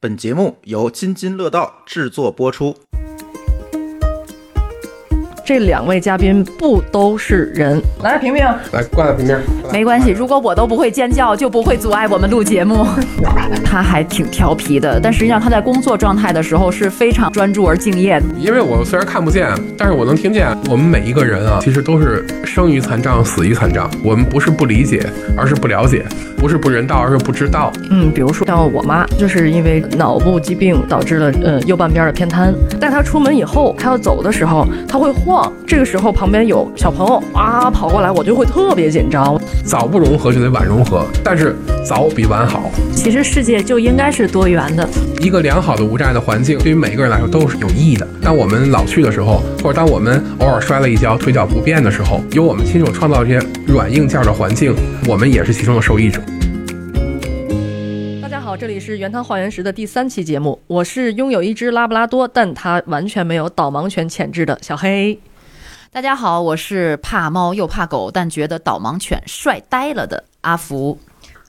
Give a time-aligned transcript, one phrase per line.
[0.00, 2.76] 本节目由津津乐道制作播出。
[5.48, 7.80] 这两位嘉宾不都是人？
[8.02, 9.34] 来，平平，来挂在平平。
[9.72, 12.86] 没关系，如果我都不会尖叫，就不会阻碍我们录节目。
[13.64, 18.26] 他还挺调皮的，但实际上他在工作状态的时候是非常专注而敬业的。
[18.38, 20.54] 因为我虽然看不见，但是我能听见。
[20.68, 23.90] 我们每一个人啊，其实都是生于残障，死于残障。
[24.04, 25.02] 我们不是不理解，
[25.34, 26.02] 而是不了解；
[26.36, 27.72] 不是不人道，而是不知道。
[27.90, 32.52] 嗯，比如说像我妈，就是因为脑部疾病导致了呃右半边的偏瘫。
[32.78, 35.37] 带她出门以后，她要走的时候，她会晃。
[35.66, 39.38] 这个时候旁边有小朋友啊跑过来，我就会特别紧张。
[39.64, 42.70] 早不融合就得晚融合，但是早比晚好。
[42.92, 44.88] 其实世界就应该是多元的。
[45.20, 48.06] 一个良好的无障碍的环境，对于每个人来说都是有意义的。
[48.22, 54.74] 当我们老去的时候，或者当我们偶尔摔了一跤，腿脚不便的时候，由我们亲手创造这些软硬件的环境，
[55.06, 56.20] 我们也是其中的受益者。
[58.22, 65.18] 大家好，这里是原汤化原石的第三期节目，我是拥有一只拉布拉多，但它完全没有导盲犬潜质的小黑。
[65.90, 70.98] 大家好，我是怕猫又怕狗，但觉得导盲犬帅呆了的阿福。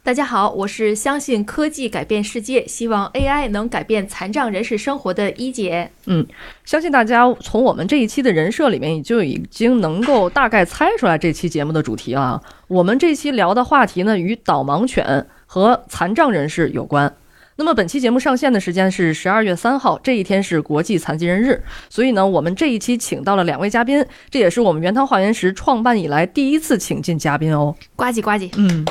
[0.02, 5.92] 大家好，我是相信科技改变世界，希望 AI 能改变残障人士生活的一姐。
[6.06, 6.26] 嗯，
[6.64, 12.42] 相信大家从我们这一期的人设里面，就已经能够大概猜出来这期节目的主题了。
[12.70, 17.14] 我们这期聊的话题呢，与导盲犬和残障人士有关。
[17.60, 27.76] 那么本期节目上线的时间是十二月三号，这一天是国际残疾人日，所以呢，我们这一期请到了两位嘉宾，这也是我们原汤化原石创办以来第一次请进嘉宾哦。
[27.98, 28.86] 呱唧呱唧，嗯，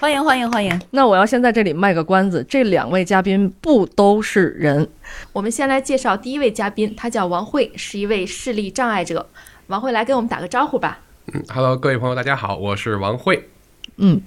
[0.00, 0.80] 欢迎欢迎欢迎。
[0.92, 4.88] 那我要先在这里卖个关子，这两位嘉宾不都是人。
[5.34, 9.28] 我们先来介绍第一位嘉宾，他叫王慧，是一位视力障碍者。
[9.66, 11.00] 王慧来给我们打个招呼吧。
[11.34, 13.50] 嗯，Hello，各位朋友，大家好，我是王慧。
[13.98, 14.22] 嗯，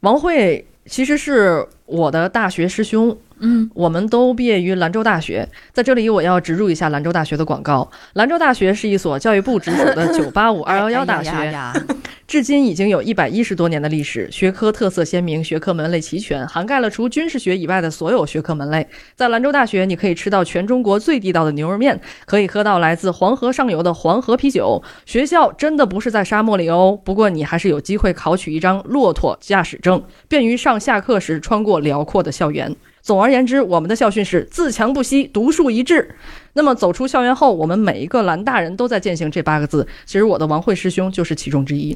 [0.00, 3.16] 王慧其实是我的大学师兄。
[3.44, 7.90] 嗯，我们都毕业于兰州大学，在这里我要植入一下兰州大学的广告。
[8.14, 11.52] 兰州大学是一所教育部直属的“九八五”“二幺幺”大学，
[12.26, 18.86] 至今已经有一百一十多年的历史，学科特色鲜明，学科门类齐全，涵盖了除军事学以外的所有学科门类。
[19.14, 24.82] 在兰州大学，你可以吃到全中国最地道的牛肉面，可以喝到来自黄河上游的黄河啤酒。
[25.04, 32.74] 学校真的不是在沙漠里哦，不过你还是有机会考取一张骆驼驾驶证，便于上下课时穿过辽阔的校园。
[33.04, 36.16] 总而言之，我们的校训是自强不息，独树一帜。
[36.54, 39.86] 那么走出校园后，我们每一个蓝大人都在践行这八个字。
[40.06, 41.94] 其实我的王慧师兄就是其中之一。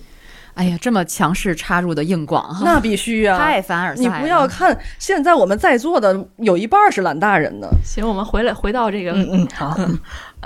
[0.53, 3.39] 哎呀，这么强势插入的硬广哈，那必须啊！
[3.39, 4.03] 太凡尔赛。
[4.03, 7.69] 你不要看现在我们在座的有一半是蓝大人呢。
[7.83, 9.79] 行，我们回来回到这个，嗯嗯，好。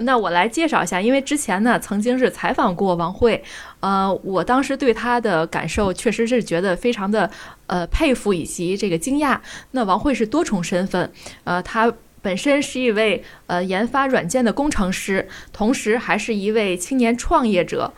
[0.03, 3.43] 那我来介绍一下，因为之前呢曾经是采访过王慧，
[3.81, 7.31] 呃，我当时对她的感受确实是觉得非常的
[7.73, 9.41] 呃佩服以及这个惊讶。
[9.71, 11.11] 那王慧是多重身份，
[11.45, 17.93] 呃，她本身是一位呃研发软件的工程师，同时还是一位青年创业者。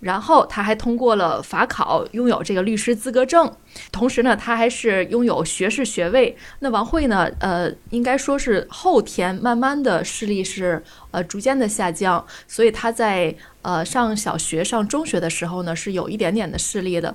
[0.00, 3.52] 然后他还通过了法考，拥有这个律师资格证。
[3.90, 6.36] 同时呢，他还是拥有学士学位。
[6.60, 7.28] 那王慧呢？
[7.40, 10.80] 呃，应该说是后天慢慢的视力是
[11.10, 17.12] 呃逐渐的下降，所以他在呃上小学、上中学的时候呢是有一点点的视力的。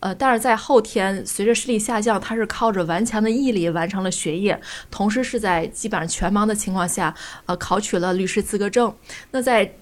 [0.00, 4.58] 呃，但是在后天随着视力下降，他是靠着顽强的毅力完成了学业，
[4.90, 7.14] 同时是在基本上全盲的情况下，
[7.46, 8.92] 呃，考取了律师资格证。
[9.30, 9.74] 那在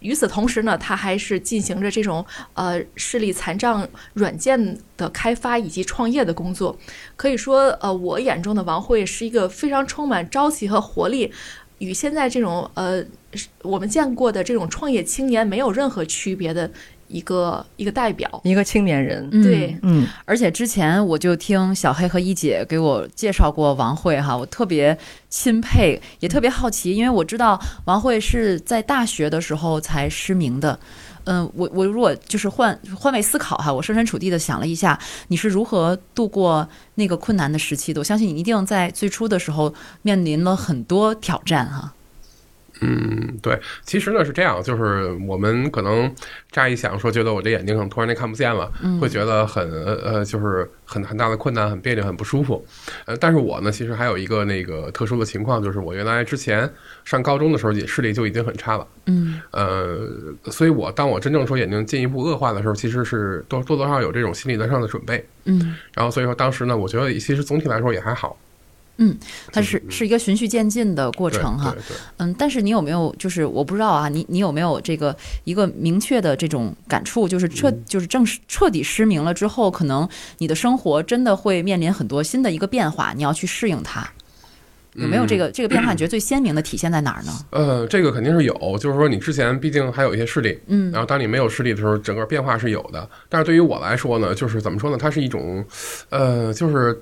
[0.00, 6.78] 与此同时呢，他还是进行着这种呃视力残障软件的开发以及创业的工作。
[7.16, 11.32] 可以说，呃，我眼中的王慧是一个非常充满朝气和活力，
[11.78, 13.04] 与现在这种呃
[13.62, 16.70] 我们见过的这种创业青年没有任何区别的。
[17.08, 24.96] 一个一个代表，一个青年人，对，嗯，而且之前我就听小黑和一姐给我介绍过王慧哈，我特别
[25.28, 30.78] 钦佩，也特别好奇，因为我知道王慧是在大学的时候才失明的，
[31.24, 38.00] 嗯，我我如果就是换换位思考哈，我设身处地的想了一下，你是如何度过那个困难的时期的？
[38.00, 41.92] 我相信你一定在最初的时候面临了很多挑战哈。
[42.80, 46.12] 嗯，对，其实呢是这样，就是我们可能
[46.50, 48.70] 乍一想说，觉得我这眼睛可能突然间看不见了，
[49.00, 52.64] 会觉得很呃，就是很很大的困难，很别扭，很不舒服。
[53.06, 56.70] 呃，但是我呢，其实还有一个那个特殊的情况，就是我原来之前
[57.04, 58.86] 上高中的时候，视力就已经很差了。
[59.06, 60.08] 嗯，呃，
[60.50, 65.26] 所以我当我真正说眼睛进一步恶化的时候，其实是多多多少有这种心理上的准备。
[65.44, 68.36] 嗯，然后所以说当时呢，我觉得其实总体来说也还好。
[68.98, 69.16] 嗯，
[69.52, 71.74] 它是是一个循序渐进的过程哈，
[72.16, 75.14] 嗯，但是你有没有就是我不知道啊，你你有没有这个
[75.44, 80.08] 一个明确的这种感触，就是彻就是正式彻底失明了之后，可能
[80.38, 84.08] 你的生活真的会面临很多新的一个变化，你要去适应它。
[84.94, 85.92] 有没有这个这个变化？
[85.92, 87.32] 你觉得 最鲜明的体现在哪儿呢？
[87.50, 93.06] 呃，这个肯定是有，就是说你之前毕竟还有一些视力，嗯然后当你没有视力的时候，整个变化是有的。
[93.28, 94.96] 但是对于我来说呢，就是怎么说呢？
[94.96, 95.62] 它是一种，
[96.08, 96.98] 呃，就是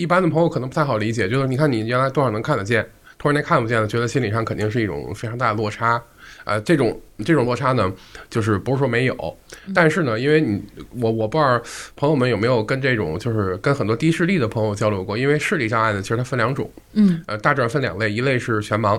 [0.00, 2.84] 一般的朋友可能不太好理解，就是你看你原来多少能看得见，
[3.18, 6.02] 突然间看不见了，觉得心理上肯定是一种非常大的落差。
[6.44, 7.92] 呃，这种这种落差呢，
[8.30, 9.36] 就是不是说没有，
[9.74, 10.62] 但是呢，因为你
[10.98, 11.60] 我我不知道
[11.96, 18.98] 朋友们有没有跟这种就是跟很多低视力的朋友交流过，因为视力障碍呢，其实它分两种，嗯呃，大致上分两类，一类是全盲，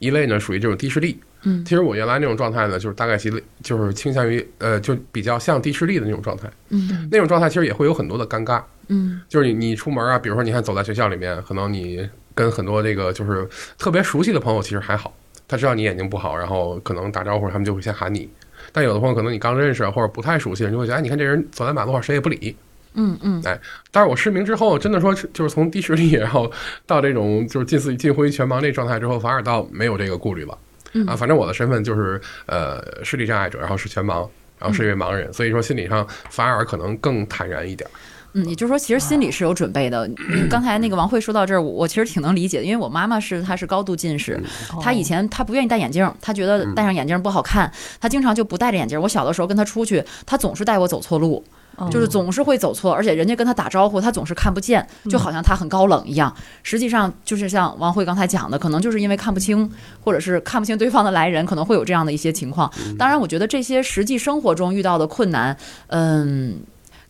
[0.00, 1.16] 一类呢属于这种低视力。
[1.44, 6.50] 嗯其实我原来那种状态呢，就是大概其类就是倾向于呃，就比较像低视力的那种状态。
[6.70, 15.14] 嗯那种状态其实也会有很多的尴尬，嗯就是你你出门啊，比如说你看走在学校里面，可能你跟很多这个就是特别熟悉的朋友其实还好，
[15.46, 18.28] 他知道你眼睛不好，然后可能打招呼他们就会先喊你。
[18.70, 22.56] 但有的朋友可能你刚认识或者不太熟悉，人就会觉得，哎，你看这人走在马路上谁也不理。
[22.94, 23.42] 嗯嗯
[23.90, 26.50] 但是我失明之后，真的说是就是从低视力，然后
[26.86, 30.56] 到这种就是近似近乎于全盲这状态之后，反而倒没有这个顾虑了。
[30.92, 34.28] 嗯啊，反正我的身份就是呃视力障碍者，然后是全盲，
[34.58, 37.88] 然后是一位盲人，所以说心理上反而可能更坦然一点。
[38.34, 40.08] 嗯，也就是说，其实心里是有准备的。
[40.30, 44.40] 嗯 刚才那个王慧说到这儿，我我其实挺能理解的，因为我妈妈是她是高度近视，
[44.80, 48.98] 她以前她不愿意戴眼镜，她觉得戴上眼镜不好看，她经常就不戴着眼镜。
[48.98, 51.44] 我小的时候跟她出去，她总是带我走错路。
[51.90, 56.34] 就是总是会走错，而且人家跟他打招呼，他总是看不见，就好像他很高冷一样。
[56.62, 59.70] 实际上就是像王慧刚才讲的，可能就是因为看不清，
[60.02, 62.70] 或者是看不清对方的来人，可能会有这样的一些情况。
[62.98, 65.56] 当然，我觉得这些实际生活中遇到的困难，
[65.88, 66.60] 嗯。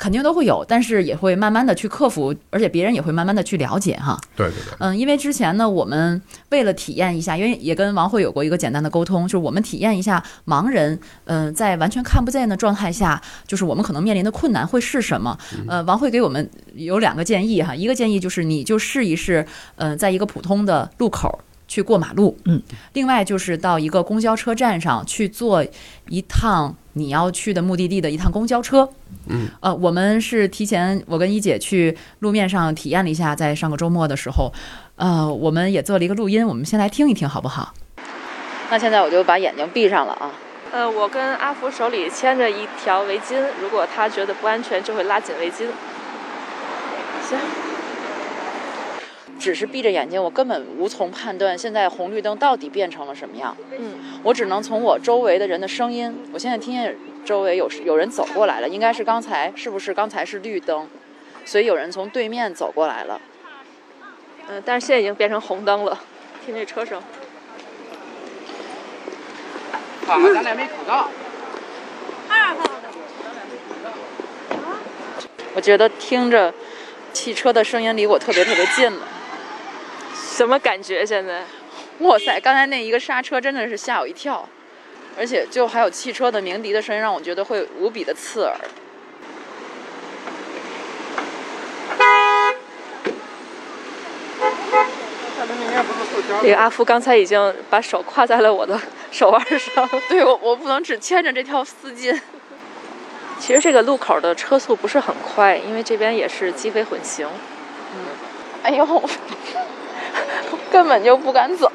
[0.02, 4.18] 肯定都会有，但是也会慢慢的去克服，而且别人也会慢慢的去了解哈。
[4.34, 6.20] 对对对，嗯，因为之前呢，我们
[6.50, 15.38] 为了体验一下，因为也跟王慧有过一个简单的沟通，就是我们体验一下盲人，嗯、在完全看不见的状态下，就是我们可能面临的困难会是什么？
[15.68, 19.46] 呃，王慧给我们有两个建议哈，一个建议就是你就试一试，
[19.76, 21.38] 呃，在一个普通的路口。
[21.72, 22.60] 去过马路，嗯，
[22.92, 25.64] 另外就是到一个公交车站上去坐
[26.10, 28.86] 一趟你要去的目的地的一趟公交车，
[29.26, 34.52] 嗯，呃，我们是提前我跟一姐去路面上体验了一下，在上个周末的时候，
[34.96, 37.72] 呃，我们也做了一个录音，我们先来听一听好不好？
[38.68, 40.30] 那现在我就把眼睛闭上了啊。
[40.72, 45.68] 呃，我跟阿福手里牵着一条围巾，如果他觉得不安全，就会拉紧围巾。
[47.26, 47.38] 行。
[49.42, 53.56] 只是闭着眼睛，我根本无从判断现在红绿灯到底变成了什么样。
[53.76, 60.86] 嗯，我只能从我周围的人的声音，我现在听见周围有有人走过来了，应该是刚才是不是刚才是绿灯，
[61.44, 63.20] 所以有人从对面走过来了。
[64.48, 65.98] 嗯、但是现在已经变成红灯了，
[66.46, 67.02] 听这车声。
[70.06, 71.08] 啊，咱俩没口罩。
[75.54, 76.54] 我觉得听着
[77.12, 79.08] 汽车的声音离我特别特别近了。
[80.42, 81.06] 什么感觉？
[81.06, 81.44] 现在？
[82.00, 82.40] 哇塞！
[82.40, 84.44] 刚才那一个刹车真的是吓我一跳，
[85.16, 88.56] 而且就还有汽车的鸣笛的声音，让我觉得会无比的刺耳。
[96.42, 98.76] 这个阿福刚才已经把手挎在了我的
[99.12, 99.88] 手腕上。
[100.10, 102.20] 对我，我不能只牵着这条丝巾。
[103.38, 107.28] 其实这个路口的车速不是很快，因为这边也是机非混行。
[108.64, 108.84] 哎呦，
[110.72, 111.70] 根本就不敢走。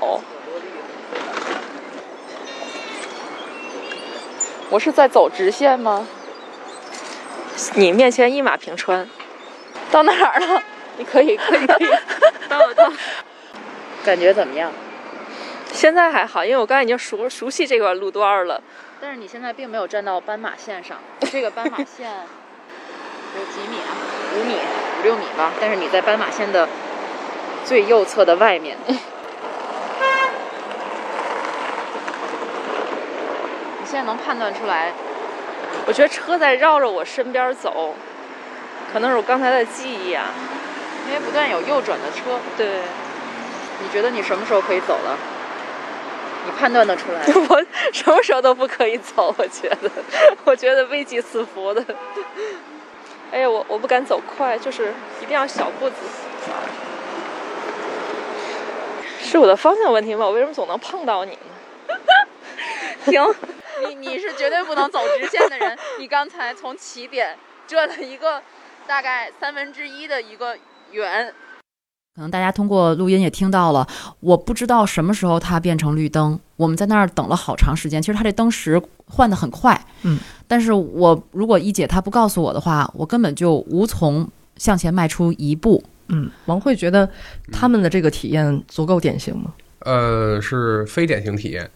[4.71, 6.07] 我是在走直线吗？
[7.75, 9.07] 你面前一马平川，
[9.91, 10.63] 到哪儿了？
[10.97, 11.87] 你可以，可以，可以，
[12.49, 12.93] 到了，到了。
[14.03, 14.71] 感觉怎么样？
[15.71, 18.61] 现在还好，因为我刚才已经熟熟悉这段路段了。
[18.99, 20.97] 但是你现在并没有站到斑马线上，
[21.31, 22.11] 这个斑马线
[23.37, 23.93] 有几米啊？
[24.35, 24.55] 五米、
[24.99, 25.53] 五六米吧。
[25.61, 26.67] 但是你在斑马线的
[27.67, 28.77] 最右侧的外面。
[28.87, 28.95] 你
[33.83, 34.93] 现在能判断出来？
[35.85, 37.93] 我觉得车在绕着我身边走，
[38.93, 40.27] 可能是我刚才的记忆啊。
[41.07, 42.39] 因为不断有右转的车。
[42.55, 42.83] 对，
[43.83, 45.17] 你觉得你什么时候可以走了？
[46.45, 47.19] 你判断得出来？
[47.49, 49.91] 我什么时候都不可以走，我觉得，
[50.45, 51.83] 我觉得危机四伏的。
[53.31, 55.95] 哎呀，我我不敢走快，就是一定要小步子。
[59.19, 60.25] 是我的方向问题吗？
[60.25, 61.37] 我为什么总能碰到你呢？
[63.05, 63.21] 停！
[63.87, 65.77] 你你是绝对不能走直线的人。
[65.99, 68.41] 你刚才从起点转了一个
[68.87, 70.57] 大概三分之一的一个
[70.91, 71.33] 圆。
[72.15, 73.87] 可能大家通过录音也听到了，
[74.19, 78.01] 我不知道什么时候它变成绿灯，我们在那儿等了好长时间。
[78.01, 85.83] 其实它这灯时换的很快，嗯，但是我如果一姐她不告诉我的话，我根本就无从向前迈出一步。
[86.09, 87.09] 嗯，王慧觉得
[87.51, 89.53] 他们的这个体验足够典型吗？
[89.79, 91.69] 呃，是非典型体验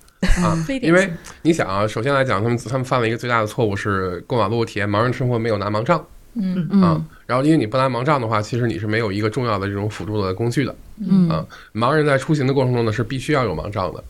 [0.44, 1.12] 啊 非，典因为
[1.42, 6.04] 你想啊，首先来讲，他们他们犯了一个最大的错误是过马路体验盲人生活没有拿盲杖
[6.36, 11.46] 嗯啊嗯，然后因为你不拿盲杖的话，其实你是没有一个重要的这种辅助的工具的嗯啊。
[11.74, 14.04] 盲人在出行的过程中呢是必须要有盲杖的。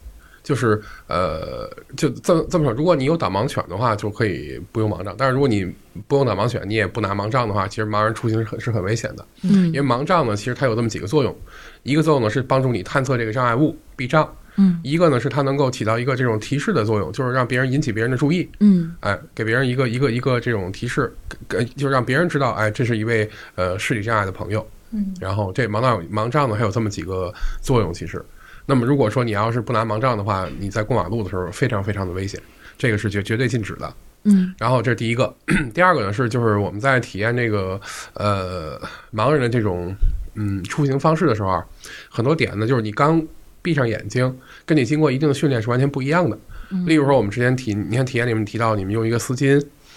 [0.43, 5.13] 就是呃，就这么这么说，如果你有导盲犬的话，就可以不用盲杖。
[5.17, 5.65] 但是如果你
[6.07, 9.25] 不用导盲犬，你也不拿盲杖的话，其实盲人出行是很是很危险的。
[9.43, 11.35] 嗯因为盲杖呢，其实它有这么几个作用，
[11.83, 21.13] 一个作用呢是帮助你探测这个障碍物避障，嗯一个呢是它能够起到一个这种提示的作用，就是让别人引起别人的注意，嗯哎，给别人一个一个一个这种提示，
[21.47, 24.65] 给就让别人知道，哎，这是一位呃视力障碍的朋友。
[24.93, 28.23] 嗯然后这盲杖盲杖呢还有这么几个作用，其实。
[28.65, 32.39] 那么如果说你要是不拿盲杖的话，你在过马路的时候非常非常的危险，
[32.77, 33.93] 这个是绝绝对禁止的。
[34.23, 35.33] 嗯然后这是第一个，
[35.73, 37.81] 第二个呢是就是我们在体验这个
[38.13, 38.79] 呃
[39.11, 39.91] 盲人的这种
[40.35, 41.65] 嗯出行方式的时候啊，
[42.07, 43.19] 很多点呢就是你刚
[43.63, 46.37] 闭上眼睛，跟你经过一定的训练是完全不一样的。
[46.85, 49.53] 例如说我们之前体你看体验里面提到你们用一个丝巾，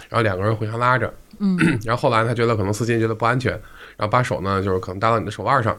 [0.09, 3.53] 然后两个人互相拉着，嗯 然后后来他觉得可能丝巾觉得不安全，
[3.97, 5.79] 然后把手呢就是可能搭到你的手腕上，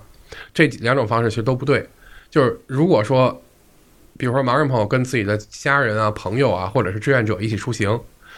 [0.53, 1.89] 这两种方式其实都不对。
[2.35, 3.41] 就是如果说，
[4.17, 7.97] 比如说盲人朋友跟自己的家人啊、朋友啊，或者是志愿者一起出行，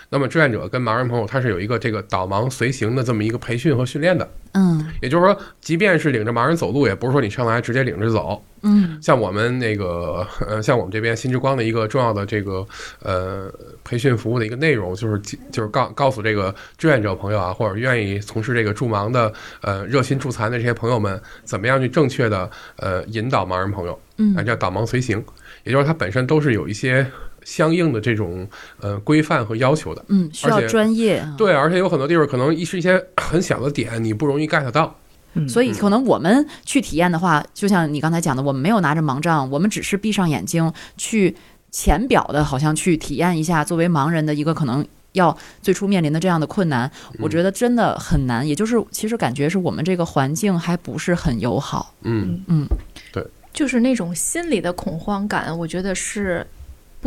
[0.10, 4.30] 那么志愿者跟盲人朋友他是有一个这个导盲随行的这么一个培训和训练的。
[4.54, 4.86] 嗯。
[5.02, 8.42] 也就是说，即便是领着盲人走路，也不是说你上来直接领着走。
[8.62, 8.98] 嗯。
[9.02, 12.66] 像我们那个呃，像我们这边新之光的一个重要的这个
[13.04, 13.52] 呃
[13.84, 15.20] 培训服务的一个内容，就是
[15.52, 24.36] 就是告告诉这个志愿者朋友啊，或者愿意从事这个助盲的呃热心助残的这些朋友们，怎么样去正确的呃引导盲人朋友，嗯。
[24.36, 25.24] 啊，叫导盲随行，
[25.64, 27.06] 也就是它本身都是有一些
[27.48, 28.46] 相应的这种
[28.82, 30.04] 呃规范和要求的。
[30.10, 31.34] 嗯，需要专业啊。
[31.38, 34.94] 对，而且有很多地方可能一是一些很小的点，你不容易 get 到。
[35.34, 41.34] 嗯所以可能我们去体验的话，就像你刚才讲的，我们没有拿着盲杖，我们只是闭上眼睛去
[41.72, 46.92] 浅表的，好像去体验一下作为盲人的一个可能要最初面临的这样的困难。
[47.20, 51.94] 我觉得真的很难，也就是其实感觉是我们这个环境还不是很友好。
[52.01, 52.68] 嗯嗯，
[53.13, 53.24] 对
[53.54, 56.46] 就是那种心理的恐慌感，我觉得是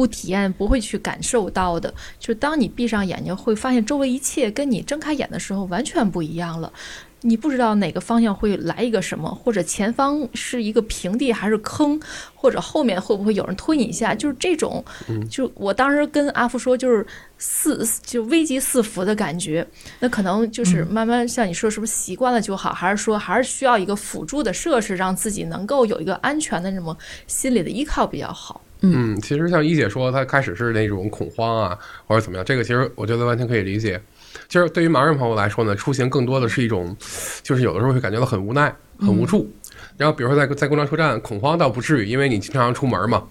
[0.00, 1.92] 不体验不会去感受到的。
[2.18, 6.72] 就当你闭上眼睛，会发现周围一切跟你睁开眼的时候完全不一样了。
[7.22, 12.00] 你不知道哪个方向会来一个什么，或者前方是一个平地还是坑，
[12.34, 14.82] 或者后面会不会有人推你一下，就是这种，
[15.28, 19.66] 就我当时跟阿福说，就是四就危机四伏的感觉。
[19.98, 28.62] 那可能就是慢慢像你说，是不是习惯了就好，还是说还是需要一个辅助的设施，让自己能够有一个安全的这么心理的依靠比较好。
[28.82, 34.00] 嗯，其实像一姐说，她开始是那种恐慌啊，或者怎么样，这个其实我觉得完全可以理解。
[34.48, 36.96] 其实对于盲人朋友来说呢，出行更多的是一种，
[37.42, 39.50] 就是有的时候会感觉到很无奈、很无助。
[39.96, 43.22] 然后比如说在在公交车站恐慌倒不至于，因为你经常出门嘛，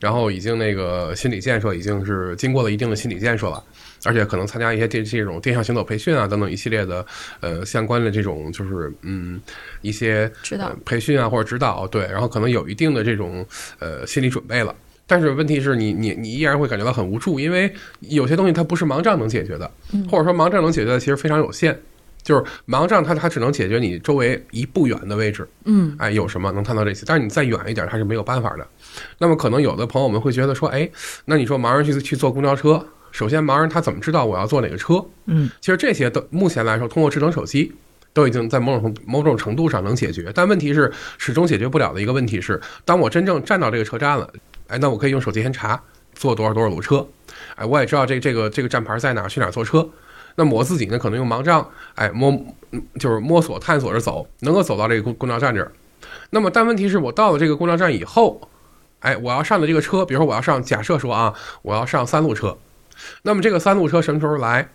[0.00, 3.62] 然后已经那个心理建设已经是经过了一定的心理建设了，
[4.04, 7.04] 而且可能参加一些这这种电向行走培训啊等等一系列的
[7.40, 9.40] 呃相关的这种就是嗯
[9.82, 13.44] 一些知道呃培训啊或者指导，对，然后可能有一定的这种
[13.80, 14.74] 呃心理准备了。
[15.06, 19.70] 但是问题是你你你依然会感觉到很无助，因为有些东西它不是盲杖能解决的，
[20.10, 21.78] 或者说盲杖能解决的其实非常有限。
[22.22, 27.04] 就是盲杖它它只能解决你周围一步远的位置，嗯哎，有什么能看到这些？
[27.06, 28.66] 但是你再远一点，它是没有办法的。
[29.18, 30.88] 那么可能有的朋友们会觉得说，哎，
[31.26, 32.82] 那你说盲人去去坐公交车，
[33.12, 35.04] 首先盲人他怎么知道我要坐哪个车？
[35.26, 37.70] 嗯，其实这些都目前来说，通过智能手机
[38.14, 40.32] 都已经在某种某种程度上能解决。
[40.34, 44.26] 但问题是，始终解决不了的一个问题是，当我真正站到这个车站了，
[44.68, 45.80] 哎，那我可以用手机先查
[46.14, 47.06] 坐多少多少路车，
[47.56, 49.88] 哎，我也知道这这个这个站牌在哪儿，去哪儿坐车。
[50.36, 52.30] 那么我自己呢，可能用盲杖，哎摸，
[52.72, 55.70] 嗯就是摸索探索着走，能够走到这个公公交站这儿。
[56.30, 58.48] 那么但问题是我到了这个公交站以后，
[59.00, 62.56] 哎，我要上的这个车，比如说我要上，假设说啊，我要上三路车，
[63.22, 64.68] 那么这个三路车什么时候来？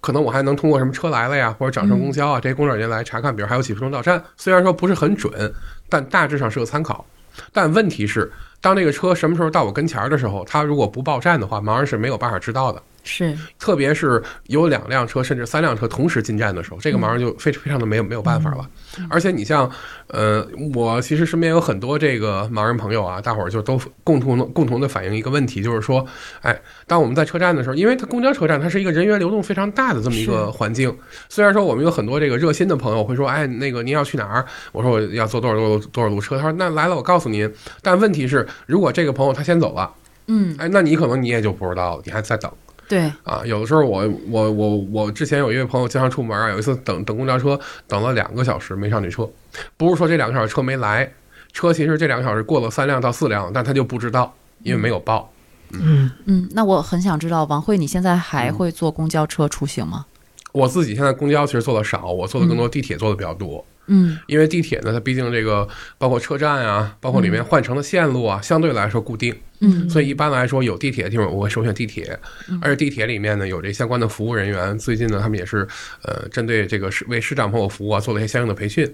[0.00, 4.22] 可能我还能通过什么车来了呀，或者掌上公交啊，这些工作人员来查看，比如还有几分钟到站。
[4.36, 5.52] 虽然说不是很准，
[5.88, 7.04] 但大致上是个参考。
[7.52, 12.82] 但问题是，当这个车什么时候到我跟前儿的时候，他如果不报站的话，盲人是没有办法知道的。
[13.02, 18.68] 是特别是有两辆车甚至三辆车同时进站的时候，这个盲人就非非常的没有没有办法了。
[19.08, 19.70] 而且你像，
[20.08, 26.04] 呃，我其实身边有很多这个盲人朋友啊，大伙儿就都共同的共同的反映一个问题，就是说，
[26.42, 30.94] 哎，当我们在车站的时候，因为它公交车站它是一个人员流动非常大的这么一个环境，
[31.28, 34.44] 虽然说我们有很多这个热心的朋友会说，哎，那个您要去哪儿？
[34.72, 37.50] 我说我要坐多少多少多少路车，他说那来了我告诉您。
[37.82, 39.90] 但问题是，如果这个朋友他先走了，
[40.26, 42.50] 嗯哎，那你可能你也就不知道了，你还在等。
[42.90, 43.42] 对，啊。
[43.44, 49.30] 有的时候我我我我之前有一位朋友经常出门啊，有一次等等公交车等了两个小时没上去车，
[49.76, 51.08] 不是说这两个小时车没来，
[51.52, 55.32] 车其实这两个小时过了三辆到四辆，但他就不知道，因为没有报。
[55.72, 60.06] 嗯，嗯，那我很想知道，王慧，你现在还会坐公交车出行吗？
[60.50, 63.64] 我自己现在公交其实坐的少，我坐的更多地铁坐的比较多。
[63.86, 64.18] 嗯。
[64.26, 65.66] 因为地铁呢，它毕竟这个
[65.98, 69.88] 包括车站啊，包括里面换乘的线路啊，相对来说固定，嗯。
[69.88, 72.18] 所以一般来说有地铁的地方我会首选地铁，
[72.60, 75.66] 而且地铁里面呢有这相关的服务人员，最近呢他们也是
[76.02, 78.90] 呃针对这个市为市长朋友服务啊做了一些相应的培训，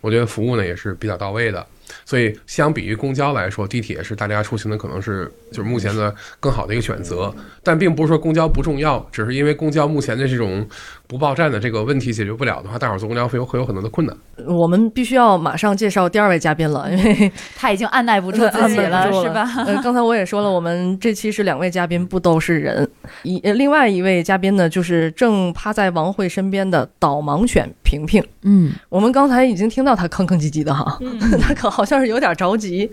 [0.00, 1.66] 我觉得服务呢也是比较到位的。
[2.04, 10.66] 所以相比于公交来说，地铁是大家出行的可能是就是目前的更好的一个选择，但并不是说公交不重要，只是因为公交目前的这种
[11.06, 14.16] 不报站的这个问题解决不了的话，大伙儿坐公交会有会有很多的困难。
[14.46, 19.48] 我们必须要马上介绍第二位嘉宾了，因为他已经按耐不住自己了， 是吧？
[19.66, 22.88] 呃，刚才我也说了，我们这期是两位嘉宾，不都是人。
[23.22, 28.22] 一呃另外一位嘉宾呢，就是正趴在王慧身边的导盲犬平平。
[28.42, 32.90] 嗯，我们刚才已经听到他吭吭唧唧的哈，嗯， 他可好像是有点着急。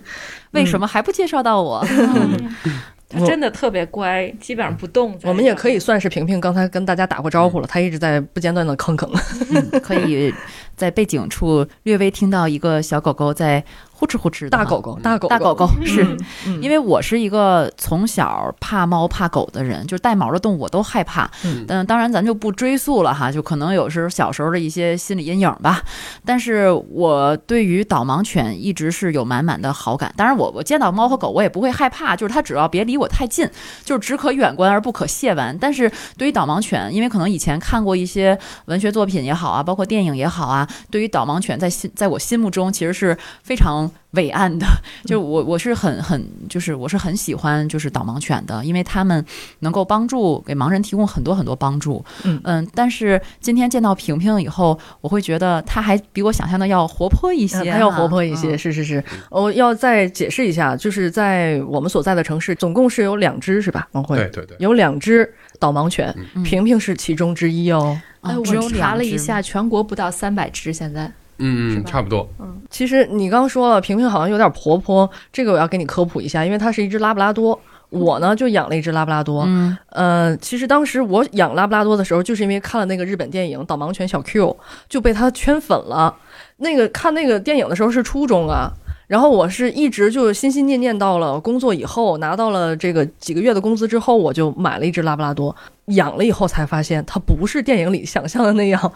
[0.51, 1.83] 为什么还不介绍到我？
[3.09, 5.17] 他真的特别乖，基本上不动。
[5.23, 9.09] 我们也可以算是平平刚才跟大家打过招呼了，他一直在不间断的吭吭。
[9.49, 10.31] 嗯可以
[10.75, 13.63] 在背景处略微听到一个小狗狗在
[13.97, 16.03] 呼哧呼哧的大狗狗，大狗大狗狗是。
[16.45, 21.29] 嗯因为我是一个从小怕猫怕狗的人，就是带毛的动物我都害怕。
[21.43, 25.81] 嗯当然咱就不追溯了哈，就可能有时候小时候的一些心理阴影吧。
[26.25, 30.13] 但是我对于导盲犬一直是有满满的好感。
[30.17, 33.49] 当然我我见到猫和狗我也不会害怕，就是它只要别离我太近，
[33.83, 35.57] 就是只可远观而不可亵玩。
[35.57, 44.65] 但是对于导盲犬，因为可能以前看过一些文学作品也好啊，包括电影也好啊，对于导盲犬在心在我心目中其实是非常伟岸的。
[45.05, 49.23] 就我我是很很就是我是很喜欢就是导盲犬的，因为他们
[49.59, 52.03] 能够帮助给盲人提供很多很多帮助。
[52.23, 59.03] 嗯嗯但是今天见到平平以后，我会觉得它还比我想象的要活泼一些、呃它要活泼一些，嗯是是是。
[59.29, 63.87] 我要再解释一下，就是在我们所在的城市，总共是有两只是吧？
[63.91, 67.99] 王慧，对对对，有两只导盲犬，嗯平平是其中之一哦。
[68.21, 72.27] 哎，我查了一下，全国不到三百只，现在嗯嗯，差不多。
[72.39, 77.59] 嗯其实你刚说了，平平好像有点活泼，这个我要给你科普一下，因为它是一只拉布拉多。
[77.91, 84.47] 我呢就养了一只拉布拉多，嗯呃，其实当时我养拉布拉多的时候，就是因为看了那个日本电影《导盲犬小 Q》，
[84.89, 86.13] 就被它圈粉了。
[86.57, 88.69] 那个看那个电影的时候是初中啊，
[89.07, 98.91] 然后我是一直就心心念念到了工作以后，拿到了这个几个月的工资之后，我就买了一只拉布拉多，养了以后才发现它不是电影里想象的那样。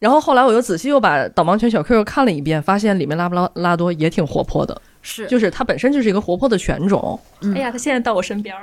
[0.00, 7.20] 然后后来我又仔细又把导盲犬小 Q 又看了一遍，发现里面拉布拉拉多也挺活泼的，是就是它本身就是一个活泼的犬种。
[7.42, 8.62] 嗯哎呀，他现在到我身边儿，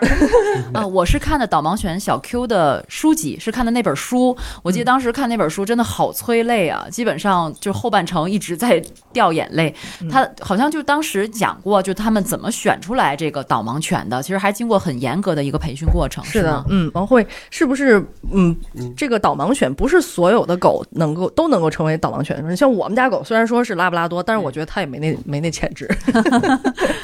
[0.73, 4.37] 啊， 我是看的导盲犬小 Q 的书籍，是看的那本书。
[4.63, 9.73] 我记得当时看那本书真的好催泪啊，基本上就后半程一直在掉眼泪。
[10.11, 16.23] 他好像就当时讲过，就他们怎么选出来这个导盲犬的，其实还经过很严格的一个培训过程。
[16.23, 17.99] 是的吗，嗯，王慧是不是
[18.31, 22.55] 嗯嗯，这个导盲犬不是所有的狗能够都能够成为导盲犬？
[22.55, 25.87] 像我们家狗虽然说是拉布拉多，但是我觉得它也没那没那潜质。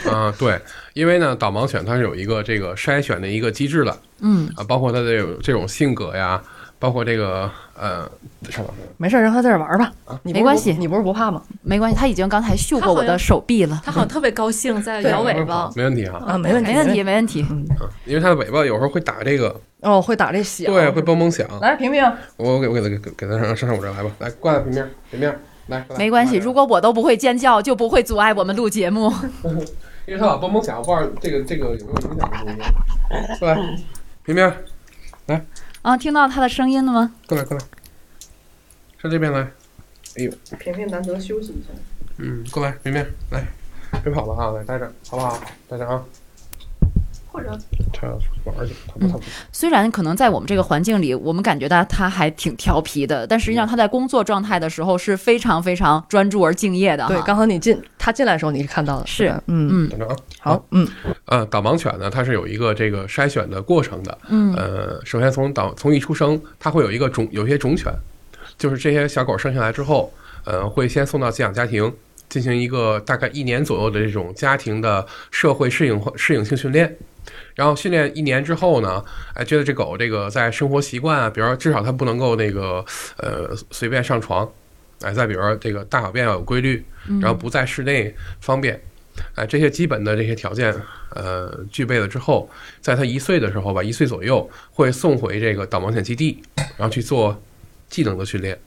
[0.09, 0.59] 啊、 对，
[0.93, 6.41] 因为呢，导盲犬它是有一个这个筛选的一个机制的嗯，啊，包括它的这种这种性格呀，
[6.77, 8.07] 包括这个呃，
[8.49, 11.41] 上哪儿没事儿，让它在这玩吧，你不是没关系你不是不怕吗？
[11.63, 13.81] 没关系，它已经刚才嗅过我的手臂了。
[13.83, 15.71] 它好像特别高兴，在摇尾巴。
[15.75, 17.03] 没问题哈、啊，没问题，没问题，。
[17.03, 17.45] 没问题。
[17.49, 17.65] 嗯
[18.05, 21.47] 因为它的尾巴有时候会打这个，哦，会打这响，对，会嘣嘣响。
[21.59, 22.03] 来，平平，
[22.37, 29.11] 我给我给它给给它上上上我这儿来吧，来挂在平面平面，来，来没关系，如果我都不会尖叫，就不会阻碍我们录节目。
[30.05, 33.39] 因为他老蹦蹦响，我不知道这个这个有没有影响这东西。
[33.39, 33.77] 过来，
[34.23, 34.65] 平面，
[35.81, 37.13] 啊，听到他的声音了吗？
[37.27, 37.63] 过来过来，
[39.01, 39.39] 上这边来。
[40.15, 41.69] 哎呦，平平难得休息一下。
[42.17, 43.47] 嗯，过来，平平来，
[44.03, 45.39] 别跑了啊，来待着，好不好？
[45.67, 46.03] 待着啊。
[47.33, 47.49] 或者
[47.91, 48.07] 他
[48.43, 49.23] 玩儿去，他不他不。
[49.51, 57.07] 虽然可能在我们这个环境里，我们感觉到他还挺调皮的，但实际上他在工作状态的时候是非常非常专注而敬业的。
[57.07, 60.15] 对，刚刚你进他进来的时候你是看到的，是嗯嗯等着啊。
[60.39, 60.87] 好，嗯
[61.25, 64.15] 呃，导盲犬呢，它是有一个这个筛选的过程的。
[64.29, 67.91] 嗯呃，首先从导从一出生，它会有一个种有些种犬，
[68.59, 70.13] 就是这些小狗生下来之后，
[70.45, 71.91] 呃，会先送到寄养家庭，
[72.29, 76.95] 进行一个大概一年左右的这种家庭的社会适应适应性训练。
[77.55, 79.03] 然后训练一年之后呢，
[79.35, 82.83] 哎，觉得这狗这个在生活习惯啊，比如说至少它不能够那个
[83.17, 84.51] 呃随便上床，
[85.01, 86.83] 哎，再比如说这个大小便要有规律，
[87.21, 88.81] 然后不在室内方便，
[89.35, 90.73] 哎，这些基本的这些条件，
[91.11, 92.49] 呃，具备了之后，
[92.81, 96.41] 在它一岁的时候吧，一岁左右会送回这个导盲犬基地，
[96.75, 97.39] 然后去做
[97.87, 98.57] 技能的训练，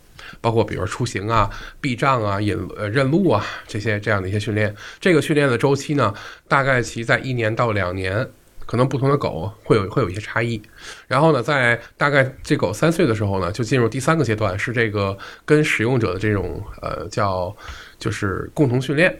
[0.41, 4.73] 包括比如说出行啊、避障啊、引呃认路啊这些这样的一些训练。
[5.01, 6.15] 这个训练的周期呢，
[6.47, 8.25] 大概其在一年到两年。
[8.67, 10.61] 可能不同的狗会有会有一些差异，
[11.07, 17.55] 然后呢，在大概这狗三岁的时候呢，就进入第三个阶段，是这个跟使用者的这种呃叫
[17.99, 19.19] 就是共同训练，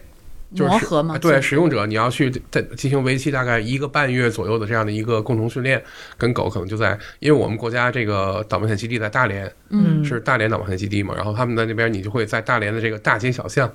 [0.55, 5.83] 就是磨合嘛对，使用者你要去在进行为期大概一个半月左右的这样的一个共同训练，
[6.19, 10.05] 跟狗可能就在，因为我们国家这个导盲犬基地在大连，嗯。
[10.05, 13.69] 是大连导盲犬基地嘛，然后他们在那边，你就会在大连的这个大街小巷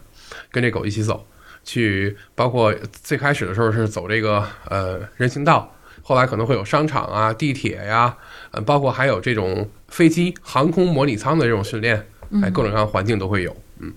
[0.50, 1.28] 跟这狗一起走，
[1.64, 8.16] 去包括最开始的时候是走这个呃人行道，后来可能会有商场啊、地铁呀，
[8.52, 11.98] 呃，包括还有这种飞机、航空模拟舱的这种训练，
[12.42, 13.56] 哎，各种各样的环境都会有。
[13.80, 13.94] 嗯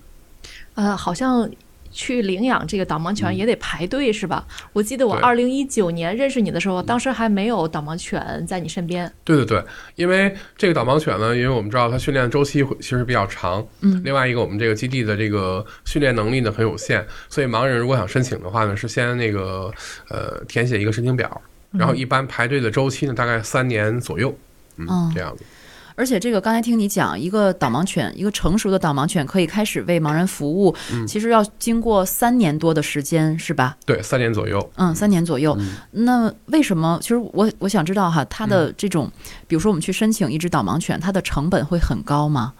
[0.75, 1.49] 呃，好像
[1.95, 4.45] 去领养这个导盲犬也得排队是吧？
[4.73, 5.21] 我记得我对。
[5.23, 9.09] 二零一九年认识你的时候，当时还没有导盲犬在你身边。
[9.23, 9.63] 对对对，
[9.95, 14.01] 因为这个导盲犬呢，因为我们知道它训练周期会其实比较长，嗯。
[14.03, 19.71] 另外一个我们这个基地的这个训练能力呢很有限，所以盲人如果想申请的话呢，是先那个
[20.09, 24.37] 呃填写一个申请表，然后一般排队的周期呢大概三年左右，
[24.75, 25.45] 嗯，嗯这样子。
[25.95, 33.77] 而且这个刚才听你讲，一个导盲犬，一个成熟的导盲犬可以开始为盲人服务，嗯其实要经过三年多的时间，是吧？
[33.85, 34.71] 对，三年左右。
[34.75, 35.57] 嗯，三年左右。
[35.91, 36.99] 那为什么？
[37.01, 39.11] 其实我我想知道哈，它的嗯这种，
[39.47, 42.53] 比如说我们去申请一只导盲犬，它的成本会很高吗？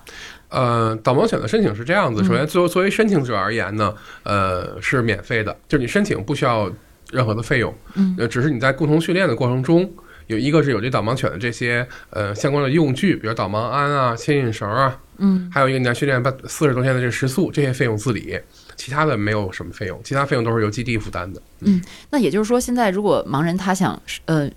[0.50, 3.94] 呃，导盲犬的申请是这样子，首先作作为申请者而言呢，
[4.24, 6.72] 呃，是免费的，就是你申请不需要
[7.12, 9.92] 任何的费用，嗯呃，只是你在共同训练的过程中，
[10.28, 18.40] 有一个是有这导盲犬的这些呃相关的用具，比如导盲鞍啊、牵引绳啊，嗯，还有一个你要训练半四十多天的这个时速，这些费用自理，
[18.76, 21.42] 其他的没有什么费用，其他费用都是由基地负担的。
[21.62, 24.50] 嗯那也就是说，现在如果盲人他想呃。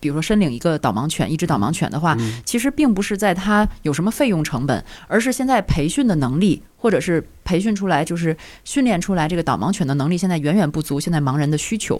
[0.00, 11.98] 比如说申领一个导盲犬，一只导盲犬的话，嗯其实并不是在他有什么费用成本，而是现在培训的能力，或者是培训出来，就是训练出来这个导盲犬的能力，现在远远不足现在盲人的需求。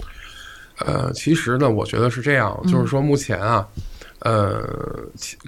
[0.79, 3.67] 呃，其实呢，我觉得是这样，嗯就是说目前啊，
[4.21, 4.63] 呃，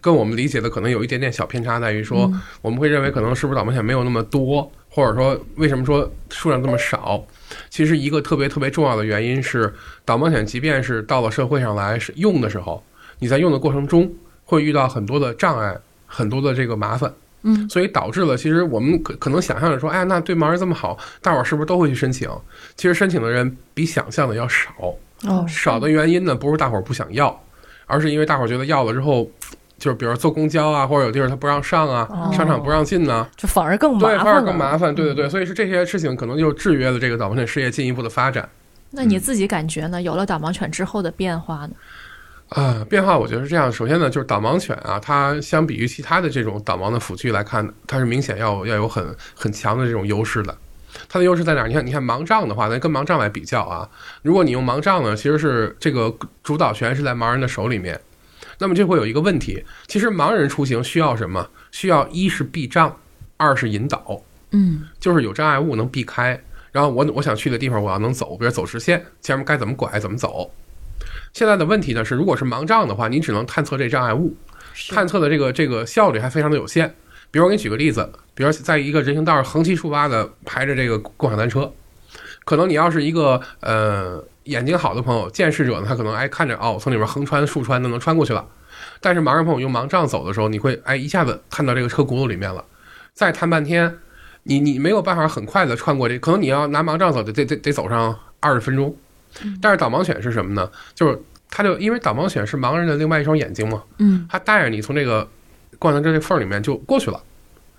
[0.01, 7.25] 跟我们理解的可能有一点点小偏差，在于说、嗯我们会认为可能是不是导盲犬没有那么多，或者说为什么说数量这么少？
[7.71, 9.73] 其实一个特别特别重要的原因是，
[10.05, 12.83] 导盲犬即便是到了社会上来是用的时候，
[13.19, 14.13] 你在用的过程中
[14.45, 17.13] 会遇到很多的障碍，很多的这个麻烦。
[17.43, 22.29] 嗯，所以导致了，其实我们可可能想象着说，哎呀，那对盲人这么好，大伙儿是不是都会去申请？
[22.75, 24.93] 其实申请的人比想象的要少。
[25.25, 27.39] 哦，少的原因呢，不是大伙儿不想要，
[27.87, 29.29] 而是因为大伙儿觉得要了之后，
[29.79, 34.95] 就是比如坐公交啊，或者有地儿他不让上啊，哦商场不让进呢、就反而更麻对，反而更麻烦。
[34.95, 38.49] 对对对，所以是这些事情可能就制约了这个导盲犬事业进一步的发展。
[38.91, 40.01] 那你自己感觉呢？
[40.01, 41.71] 有了导盲犬之后的变化呢？
[42.51, 43.71] 啊，变化我觉得是这样。
[43.73, 50.57] 首先呢，就是导盲犬啊，它相比于其他的这种导盲的辅具来看，它是明显要要有很很强的这种优势的。
[51.09, 51.69] 它的优势在哪儿？
[51.69, 53.89] 你看，你看盲杖的话，咱跟盲杖来比较啊，
[54.23, 58.01] 如果你用盲杖呢，其实是这个主导权是在盲人的手里面。
[58.59, 61.47] 那么就会有一个问题，其实盲人出行需要什么？
[61.71, 62.97] 需要一是避障，
[63.37, 64.23] 二是引导。
[64.53, 66.41] 嗯就是有障碍物能避开，
[66.73, 70.51] 然后我我想去的地方我要能走，比如走直线，前面该怎么拐怎么走。
[71.35, 74.35] 现在的问题呢是，如果是盲杖的话，你只能探测这障碍物，
[74.89, 76.95] 探测的这个这个效率还非常的有限。
[77.37, 81.71] 比如我给你举个例子，比如在一个人行道上横七竖八的排着这个共享单车，
[82.47, 88.43] 可能你要是一个呃眼睛好的朋友，见识者呢，他可能哎看着哦从里面横穿竖穿都能穿过去了。
[89.03, 92.65] 但是盲人朋友用盲杖走的时候，你会哎一下子看到这个车轱辘里面了，
[93.13, 93.99] 再探半天，
[94.45, 98.97] 你你没有办法很快的穿过这，可能你要拿盲杖走，得得得得走上二十分钟。
[99.61, 100.71] 但是导盲犬是什么呢？
[100.95, 105.29] 就是它就因为导盲犬是盲人的另外一双眼睛嘛，嗯它带着你从这个
[105.79, 107.21] 共享单车这缝儿里面就过去了。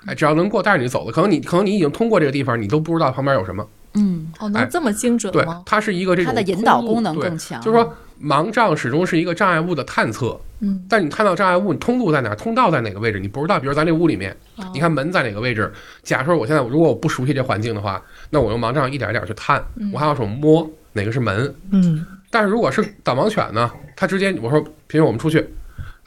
[0.06, 1.12] 哎，只要能过，带着你走了。
[1.12, 3.68] 可能你可能你已经通过这个地方，你都不知道旁边有什么。
[3.94, 5.64] 嗯，哦，哎能这么精准吗对，？
[5.66, 7.60] 它是一个这种它的引导功能更强。
[7.62, 12.36] 就是说，盲杖始终是一个障碍物的探测，嗯，但你看到障碍物，你通路在哪儿？
[12.36, 13.20] 通道在哪个位置？
[13.20, 13.60] 你不知道。
[13.60, 15.72] 比如咱这屋里面，哦你看门在哪个位置？
[16.04, 21.54] 假设我现在如果我不熟悉这环境的话，那我用盲杖一点一点去探，嗯我还要手摸哪个是门。
[21.72, 25.48] 嗯，但是如果是导盲犬呢，它直接我说，平时我们出去，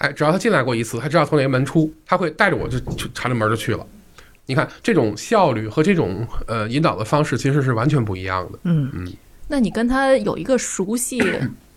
[0.00, 3.86] 哎，只要他进来过一次，他知道从哪个门出，他会带着我就就朝着门就去了。
[4.46, 8.58] 你看这种效率和这种呃引导的方式其实是完全不一样的。
[8.64, 9.12] 嗯嗯
[9.46, 11.22] 那你跟他有一个熟悉，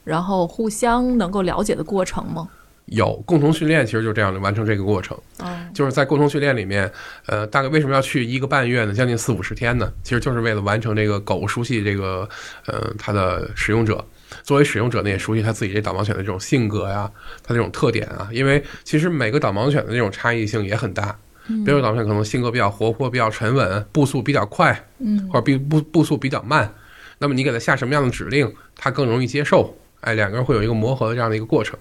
[0.05, 2.47] 然后互相能够了解的过程吗？
[2.85, 5.17] 有共同训练，其实就这样的完成这个过程。
[5.37, 6.89] 啊，就是在共同训练里面，
[7.25, 8.93] 呃，大概为什么要去一个半月呢？
[8.93, 9.91] 将近四五十天呢？
[10.03, 12.27] 其实就是为了完成这个狗熟悉这个，
[12.67, 14.05] 呃，它的使用者。
[14.43, 17.09] 作为使用者呢，也熟悉它自己这导盲犬的这种性格呀，
[17.41, 18.29] 它这种特点啊。
[18.31, 21.17] 因为其实每个导盲犬的这种差异性也很大。
[21.45, 26.73] 比如导盲犬可能性格比较活泼、比较沉稳，步速比较快，嗯或者比步步速比较慢。
[27.17, 29.77] 那么你给它下什么样的指令，它更容易接受。
[30.01, 31.77] 哎，两个人会有一个磨合的这样的一个过程。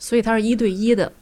[0.00, 1.12] 所以它是一对一的，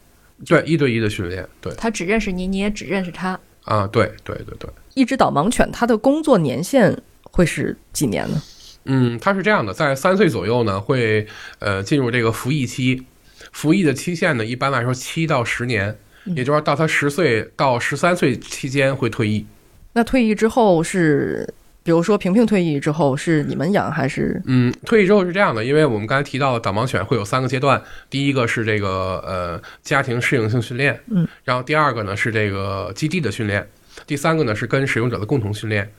[0.46, 3.38] 对，一对一的训练，对它只认识你，你也只认识它。
[3.64, 4.70] 啊，对对对对。
[4.94, 8.42] 一只导盲犬它的工作年限会是几年呢？
[8.87, 11.27] 嗯，它是这样的，在三岁左右呢，会
[11.59, 13.05] 呃进入这个服役期，
[13.53, 19.46] 服役的期限呢，一般来说七到十年，也就是说到他十岁到十三岁期间会退役。
[19.92, 21.49] 那退役之后是，
[21.83, 24.42] 比如说平平退役之后是你们养还是？
[24.46, 33.66] 嗯，退役之后是这样的，因为我们刚才提到的导盲犬会有三个阶段，第一个是这个呃家庭适应性训练，嗯，然后第二个呢是这个基地的训练，
[34.07, 35.90] 第三个呢是跟使用者的共同训练，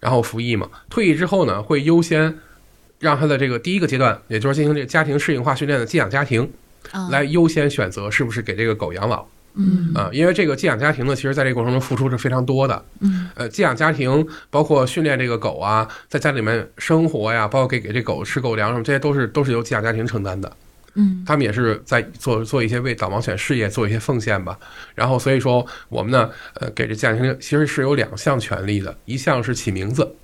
[0.00, 0.68] 然后服役嘛。
[0.88, 2.38] 退役之后呢，会优先
[2.98, 6.50] 让他的这个第一个阶段，也就是进行这个家庭适应化训练的寄养家庭，
[6.92, 9.26] 啊来优先选择是不是给这个狗养老。
[9.58, 12.84] 嗯啊、因为这个寄养家庭呢，其实在这个过程中付出是非常多的。
[13.00, 20.54] 嗯，呃，寄养家庭包括训练这个狗啊，在家里面生活呀，包括给给这狗吃狗粮什么，这些都是都是由寄养家庭承担的。
[20.96, 24.58] 嗯他们也是在做做一些为导盲犬事业做一些奉献吧。
[24.94, 30.14] 然后所以说我们呢，呃，给这家庭其实是有两项权利的，一项是起名字，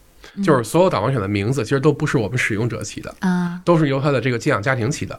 [0.42, 5.18] 就是所有导盲犬的名字其实都不是我们使用者起的，啊都是由他的这个寄养家庭起的。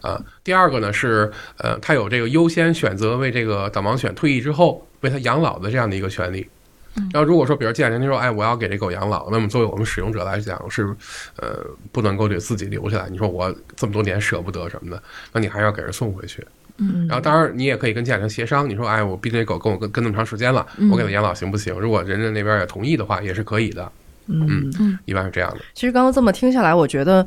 [0.00, 1.28] 啊，第二个呢是，
[1.58, 6.48] 呃，他有这个优先选择为这个导盲犬退役之后为它养老的这样的一个权利。
[7.12, 10.84] 然后如果说，比如寄养家庭说，哎，我要给这狗养老，那么作为我们使用者来讲是，
[11.36, 13.08] 呃，不能够给自己留下来。
[13.08, 15.02] 你说我这么多年舍不得什么的，
[15.32, 16.46] 那你还要给人送回去。
[16.76, 21.72] 嗯然后当然你也可以跟家庭协商，你说，哎，我毕竟这狗跟我跟跟那么长时间了，我给它养老行不行？
[21.78, 23.90] 如果人家那边也同意的话，也是可以的。
[24.26, 25.58] 嗯嗯一般是这样的。
[25.74, 27.24] 其实刚刚这么听下来，我觉得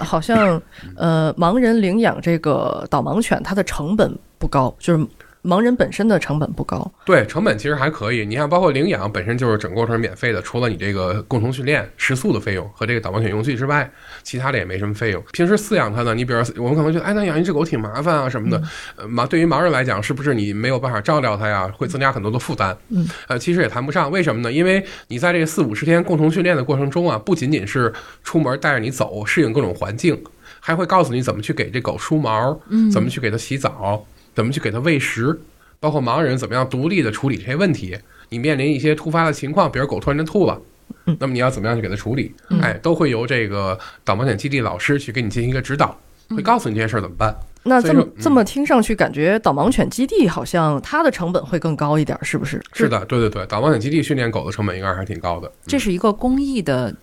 [0.00, 0.60] 好像
[0.94, 5.06] 呃，盲人领养这个导盲犬，它的成本不高，就是
[5.44, 6.90] 盲人本身的成本不高。
[7.04, 8.24] 对，成本其实还可以。
[8.24, 13.88] 你看，包括领养本身就是整个过程是免费的，除了你这个共同训练、食宿的费用和这个导盲犬用具之外，
[14.22, 15.22] 其他的也没什么费用。
[15.32, 18.62] 平时饲养它呢，你比如说我们可能觉得，哎，那养一只狗挺麻烦啊什么的。
[18.96, 22.74] 呃，盲对于盲人来讲，是不是你没有办法照料它呀，会增加很多的负担？
[22.88, 24.10] 嗯，呃，其实也谈不上。
[24.10, 24.50] 为什么呢？
[24.50, 30.22] 因为你在这个四五十天共同训练的过程中啊，不仅仅是出门带着你走，适应各种环境，
[30.60, 34.04] 还会告诉你怎么去给这狗梳毛，嗯怎么去给它洗澡，
[34.34, 35.38] 怎么去给它喂食。
[35.80, 37.98] 包括盲人怎么样独立的处理这些问题。
[38.30, 40.58] 你面临一些突发的情况，比如狗突然间吐了，
[41.04, 42.34] 嗯那么你要怎么样去给它处理？
[42.48, 45.94] 嗯哎，都会由这个导盲犬基地老师去给你进行一个指导，
[46.30, 47.36] 会告诉你这些事儿怎么办。
[47.64, 52.62] 那这么这么听上去，感觉导盲犬基地好像它的成本会更高一点，是不是？
[52.72, 55.52] 是的，对对对，导盲犬基地训练狗的成本应该还挺高的。
[55.66, 56.94] 这是一个公益的，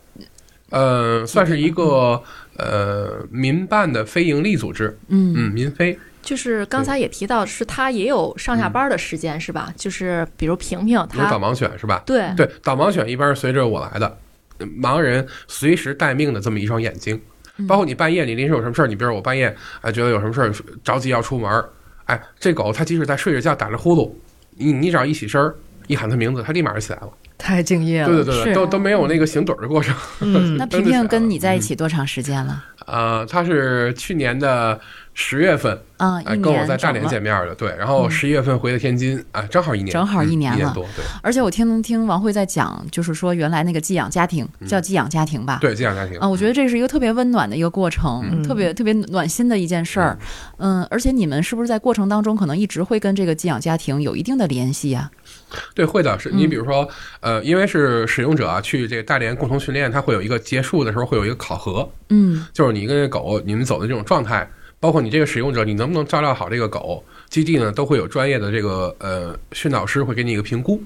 [0.71, 2.21] 呃，算是一个
[2.57, 5.97] 呃民办的非营利组织，嗯嗯，民非。
[6.21, 9.73] 就是刚才也提到，是他也有上下班的时间，是吧？
[9.75, 12.03] 就是比如平平，他有导盲犬是吧？
[12.05, 14.17] 对对，导盲犬一般是随着我来的，
[14.79, 17.19] 盲人随时待命的这么一双眼睛，
[17.67, 20.53] 包括你半夜你临时有什么事儿，你比如我半夜哎觉得有什么事儿
[20.84, 21.67] 着急要出门儿，
[22.05, 24.12] 哎，这狗它即使在睡着觉打着呼噜，
[24.51, 25.55] 你你只要一起身儿
[25.91, 27.10] 一喊他名字，他立马就起来了。
[27.38, 28.08] 太敬业了。
[28.08, 29.95] 对对对都都没有那个醒盹儿的过程。
[30.21, 32.63] 嗯那 真的是萍萍跟你在一起多长时间了？
[32.86, 34.80] 呃，他是去年的
[35.13, 37.06] 十月份，啊，跟我在大连。
[37.08, 45.58] 见面的，对，然后十一月份回的天津，啊，正好一年，正好一嗯年了一年多，对而且我听听王慧在讲，就是说原来那个寄养家庭叫寄养家庭吧？
[45.60, 50.17] 嗯对，寄养家庭啊，我觉得这是一个特别温暖的一个过程，嗯特别特别暖心的一件事儿。
[50.58, 55.10] 嗯，而且你们是不是在过程当中可能一直会跟这个寄养家庭有一定的联系呀、
[55.73, 56.87] 对，会的，是你嗯比如说，
[57.19, 62.45] 呃，因为是使用者啊，去这个大连共同训练，它会有一个结束的时候会有一个考核，嗯。
[62.53, 70.81] 就是你跟这狗你们走的这种状态，包括你这个使用者你能不能照料好这个狗，基地呢都会有专业的这个呃训导师会给你一个评估，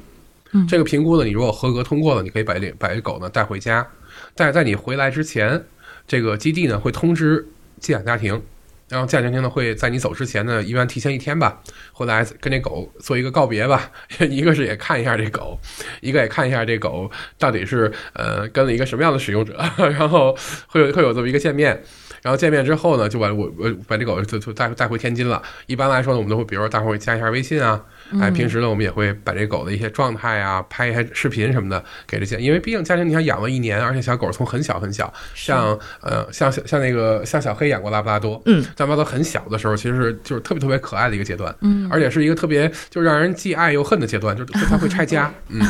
[0.51, 0.67] 嗯。
[0.67, 3.87] 这个评估呢，你如果合格通过了，你可以把这把这狗呢带回家，
[4.35, 5.63] 但是在你回来之前，
[6.07, 7.45] 这个基地呢会通知
[7.79, 8.41] 寄养家庭。
[8.87, 11.59] 然后寄养家庭呢会在你走之前呢，一般提前一天吧，
[11.91, 13.91] 回来跟这狗做一个告别吧。
[14.29, 15.59] 一个是也看一下这狗，
[16.01, 21.81] 一个也看一下这狗到底是呃跟了一个什么样的使用者， 然后会有会有这么一个见面。
[22.21, 25.41] 然后见面之后呢，就把我我把这狗就就带带回天津了。
[25.67, 27.83] 一般来说呢，我们都会比如说大伙会加一下微信啊，
[28.21, 45.61] 哎，平时呢，我们也会把这狗的一些状态啊，拍一些视频什么的给这些，因为毕竟家庭你看养了一年，而且小狗从很小很小，像呃像像像那个像小黑养过拉布拉多，嗯，拉布拉多很小的时候，其实是就是特别特别可爱的一个阶段，嗯，而且是一个特别就让人既爱又恨的阶段，就是它会拆家， 嗯，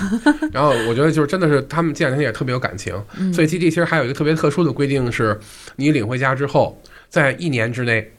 [0.51, 2.93] 然后我觉得就是真的是他们这两天也特别有感情，
[3.33, 5.39] 所以基地其实还有一个特别特殊的规定是，
[5.77, 8.11] 你领回家之后，在一年之内。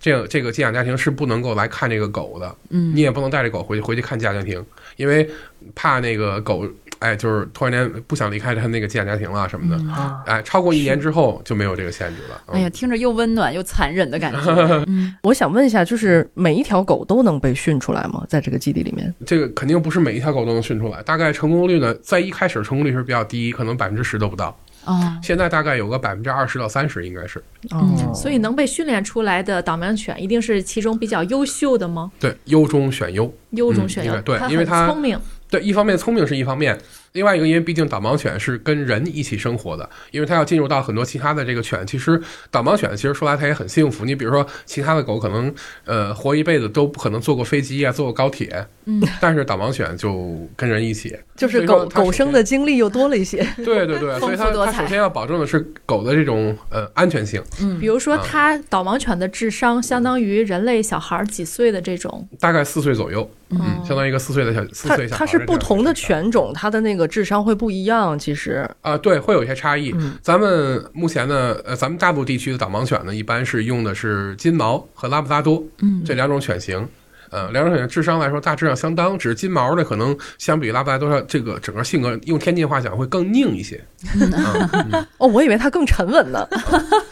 [0.00, 4.64] 这个这个寄养家庭是不能够来看这个狗的，嗯你也不能带着狗回去回去看寄养家庭，
[4.96, 5.28] 因为
[5.74, 6.66] 怕那个狗，
[7.00, 12.42] 哎，就是突然间不想离开它那个寄养家庭了什么的，啊，哎，超过一年之后就没有这个限制了。
[12.48, 14.40] 嗯哎呀，听着又温暖又残忍的感觉。
[14.88, 18.24] 嗯我想问一下，就是每一条狗都能被训出来吗？
[18.26, 19.14] 在这个基地里面？
[19.26, 32.10] 这个肯定不是每一条狗都能训出来，大概成功率呢，在一开始成功率是比较低，可能百分之十都不到，哦，现在大概有个百分之二十到三十，应该是哦，所以能被训练出来的导盲犬，一定是其中比较优秀的吗？
[32.18, 33.32] 对优中选优。
[33.50, 35.18] 优中选优，嗯对因为它聪明，
[35.50, 36.78] 对，一方面聪明是一方面，
[37.12, 41.84] 另外一个，因为毕竟导盲犬是跟人一起生活的，因为它要进入到很多其他的这个犬。
[41.86, 42.20] 其实
[42.50, 44.04] 导盲犬其实说来它也很幸福。
[44.04, 45.52] 你比如说，其他的狗可能
[45.84, 53.38] 呃活一辈子都不可能坐过飞机啊，坐过高铁， 嗯，但是导盲犬就跟人一起，就是狗狗生的经历又多了一些。
[53.64, 65.90] 对对对，所以它首先要保证的是狗的这种呃安全性，嗯比如说啊它导盲犬的智商相当于人类小孩儿几岁的这种，大概四岁左右，嗯，相当于一个四岁的小四岁小孩它是不同的。
[65.92, 68.18] 犬种，它的那个智商会不一样。
[68.18, 69.92] 其实，啊、对，会有一些差异。
[69.98, 76.86] 嗯咱们目前呢，呃，咱们大陆地区的导盲犬呢，一般是用的是金毛和拉布拉多，嗯这两种犬型。
[77.30, 83.80] 呃，两种犬智商来说大致上相当，只是金毛的可能相比拉布拉多上，这个整个性格用天津话讲会更拧一些。
[84.20, 86.44] 嗯哦，我以为它更沉稳呢。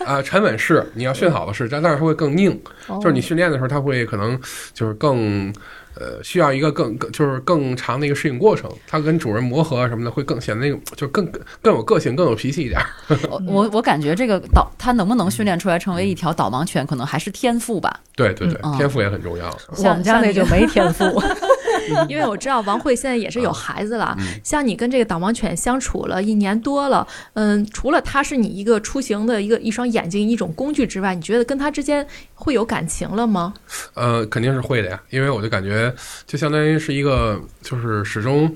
[0.04, 2.50] 啊、 沉稳是你要训好了是，但但是它会更拧，
[2.88, 4.36] 哦就是你训练的时候，它会可能
[4.74, 5.52] 就是更。
[5.98, 11.26] 呃，需要一个更更就是更长的一个适应过程，它跟主人磨合啊什么的，会更显得那种就更
[11.60, 12.80] 更有个性、更有脾气一点。
[13.28, 18.00] 我我我感觉这个导它能不能训练出来成为一条导盲犬，可能还是天赋吧。
[18.14, 19.56] 对对对，嗯天赋也很重要。
[19.76, 21.04] 我们家那就没天赋。
[22.08, 33.54] 因为我知道王慧现在也是有孩子了，嗯像你跟这个导盲犬相处了一年多了，嗯，除了它是你一个出行的一个一双眼睛一种工具之外，你觉得跟它之间会有感情了吗？
[33.94, 35.92] 呃，肯定是会的呀，因为我就感觉
[36.26, 38.52] 就相当于是一个就是始终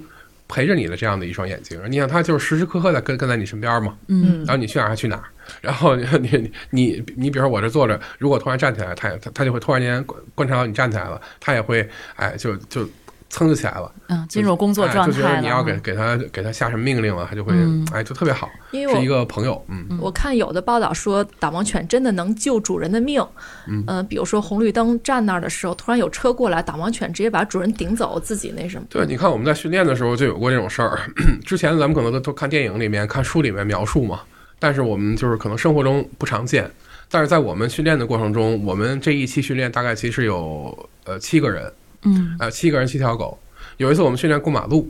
[0.49, 1.81] 陪着你的这样的一双眼睛。
[1.91, 5.25] 你想，它就是时时刻刻在跟跟在你身边嘛，嗯然后你去哪儿它去哪儿，
[5.61, 12.87] 然后你你你你比如说我这坐着，如果突然站起来，它也它它就会突然间观观察到你站起来了，它也会哎就就
[13.33, 15.37] 噌就起来了，嗯，进入工作哎就觉状态了。
[15.37, 19.99] 得你要给给他给他下什么命令了，他就会、嗯哎就特别好，因为我是一个朋友，嗯。
[19.99, 23.27] 我看有的报道说，导盲犬真的能救主人的命。
[23.67, 28.87] 嗯呃比如说红绿灯站那儿的时候，突然有车过来，导盲犬直接把主人顶走，自己那什么。
[28.91, 31.01] 对，你看我们在训练的时候就有过这种事儿。
[31.47, 34.21] 之前咱们可能都都看电影里面、看书里面描述嘛，
[34.59, 36.71] 但是我们就是可能生活中不常见。
[37.09, 41.71] 但是在我们训练的过程中，我们这一期训练大概其实有呃七个人，
[42.05, 43.39] 嗯呃七个人七条狗。
[43.79, 44.89] 有一次我们训练过马路，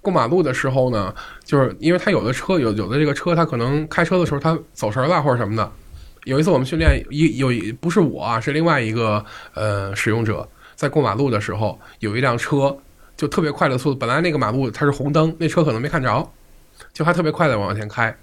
[0.00, 1.14] 过马路的时候呢，
[1.44, 5.70] 就是因为他有的车有有的这个车，他可能开车的时候他走神了或者什么的。
[6.24, 7.48] 有一次我们训练一有
[7.80, 12.74] 不是我啊，是另外一个呃使用者在过马路的时候，有一辆车
[13.16, 16.26] 就特别快的速度，本来那个马路它是红灯，那车可能没看着，
[16.92, 18.16] 就还特别快的往前开，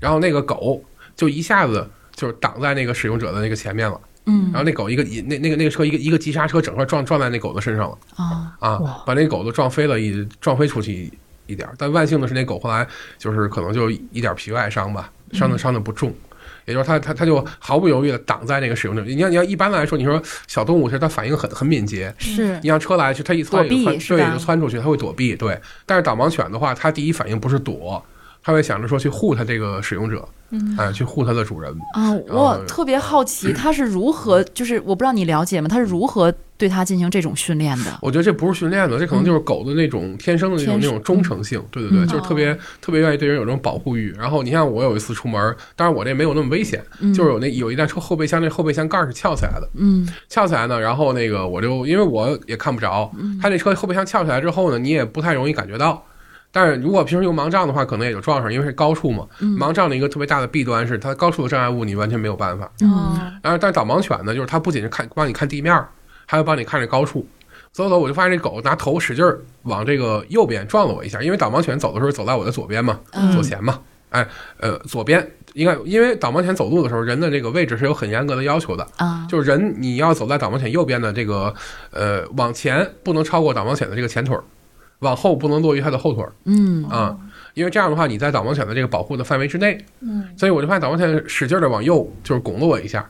[0.00, 0.82] 然后那个狗
[1.14, 7.98] 就一下子就挡在那个使用者的那个前面了，嗯然后那狗一个一那那个那个车一个一个急刹车，整个撞撞在那狗的身上了。
[8.16, 11.12] 啊啊，把那狗都撞飞了一撞飞出去一
[11.52, 12.86] 一点儿，但万幸的是那狗后来
[13.18, 16.14] 就是可能就一点皮外伤吧，伤的伤的不重。
[16.66, 19.02] 也就是它它它就毫不犹豫的挡在那个使用者。
[19.02, 23.84] 你要你要一般来说，你说小动物其实它反应很很敏捷，是你让车来，就它一窜对，
[24.32, 25.36] 就窜出去，它会躲避。
[25.36, 28.02] 对，但是导盲犬的话，它第一反应不是躲，
[28.42, 31.72] 它会想着说去护它这个使用者，嗯哎，去护它的主人。
[31.94, 35.68] 啊，我特别好奇，它是如何，就是我不知道你了解吗？
[35.68, 37.98] 它是如何对它进行这种训练的？
[38.00, 41.62] 我觉得这不是训练的，这可能就是狗的那种天生的那种那种忠诚性。
[41.70, 44.12] 对对对，嗯就是特别特别愿意对人有这种保护欲。
[44.18, 46.82] 然后你像我有一次出门，当然我这没有那么危险，
[47.14, 53.10] 就是有那有一辆车后备箱那后备箱盖是翘起来的，嗯翘起来呢，然后那个我就因为我也看不着，
[53.42, 56.04] 它那车后备箱翘起来之后呢，你也不太容易感觉到。
[56.54, 59.26] 但是如果平时用盲杖的话，可能也就撞上，因为是高处嘛。
[59.40, 62.70] 盲杖的一个特别大的弊端是，它高处的障碍物你完全没有办法。
[62.80, 65.88] 嗯然后，但是导盲犬呢，就是它不仅是看帮你看地面儿，
[66.24, 67.26] 还会帮你看这高处。
[67.72, 74.24] 走走，我就发现这狗拿头使劲儿往这个右边撞了我一下，因为导盲犬走的时候走在我的左边嘛，嗯左前嘛，哎，
[74.60, 81.52] 呃，左边应该因为导盲犬走路的时候，人的这个位置是有很严格的要求的，啊，就是人你要走在导盲犬右边的这个
[81.90, 84.44] 呃往前不能超过导盲犬的这个前腿儿，
[85.04, 87.16] 往后不能落于它的后腿儿嗯啊。
[87.54, 93.08] 因为这样的话，你在导盲犬的这个保护的范围之内，嗯，所以我就发现导盲犬使劲的往右，就是拱了我一下，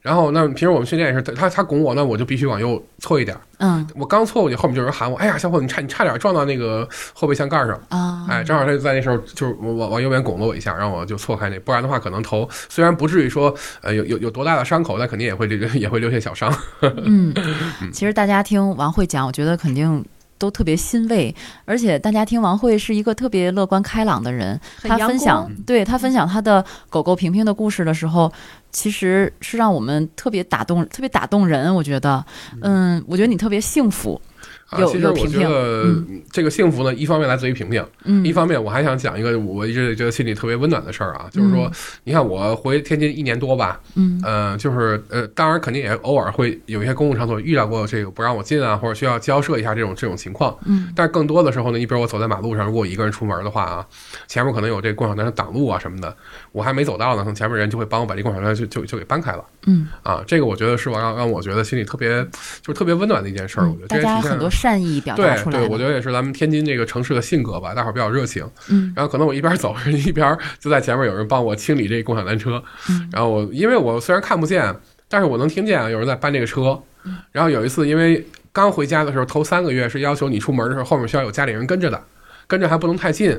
[0.00, 7.70] 然后那平时我们训练也是，它它拱我，那我就必须往右错一点儿，嗯我刚错过去，后面就有人喊我，哎呀，小伙子，你差你差点撞到那个后备箱盖上。
[7.88, 16.56] 啊，哎，正好他就在那时候就是往往往右边拱了我一下，让我就错开那，不然的话可能头虽然不至于说呃有有有多大的伤口，但肯定也会留 也会留下小伤。
[17.04, 17.34] 嗯，
[17.92, 20.04] 其实大家听王慧讲，我觉得肯定。
[20.40, 21.32] 都特别欣慰，
[21.66, 24.58] 而且大家听王慧是一个特别乐观开朗的人。
[24.80, 28.32] 很阳他分享，对他分享他的狗狗平平的故事的时候，
[28.72, 31.72] 其实是让我们特别打动，特别打动人。
[31.74, 32.24] 我觉得，
[32.62, 34.18] 嗯，我觉得你特别幸福。
[34.70, 41.70] 啊，其实我觉得嗯这个幸福呢，一方面来自于平平，嗯，一方面我还想讲一个我一直觉得心里特别温暖的事儿啊，就是说，
[42.04, 50.56] 你看我回天津一年多吧，嗯呃，就是呃，当然肯定也偶尔会有一些公共场所遇到过这个不让我进啊，或者需要交涉一下这种这种情况。
[50.64, 53.86] 嗯，但是更多的时候呢，你比如我走在马路上，如果我一个人出门的话啊，
[54.28, 56.16] 前面可能有这共享单车挡路啊什么的，
[56.52, 59.44] 我还没走到呢，可能前面人就会帮我把这共享单车就就就给搬开了。
[59.66, 62.24] 嗯，啊，这个我觉得是我让让我觉得心里特别
[62.62, 63.68] 就是特别温暖的一件事儿。
[63.68, 65.68] 我觉得大这也体现家很多善意表达对对，出来对。
[65.68, 68.44] 我觉得也是咱们天津这个城市的性格吧，大伙儿比较热情。
[68.68, 72.62] 嗯，然后可能我一边走， 一边就在前面有人帮我清理这个共享单车。
[72.88, 74.74] 嗯，然后我因为我虽然看不见，
[75.08, 76.80] 但是我能听见啊有人在搬这个车。
[77.04, 81.98] 嗯然后有一次，因为刚回家的时候，头三个月是要求你出门的时候后面需要有家里人跟着的，
[82.46, 83.30] 跟着还不能太近。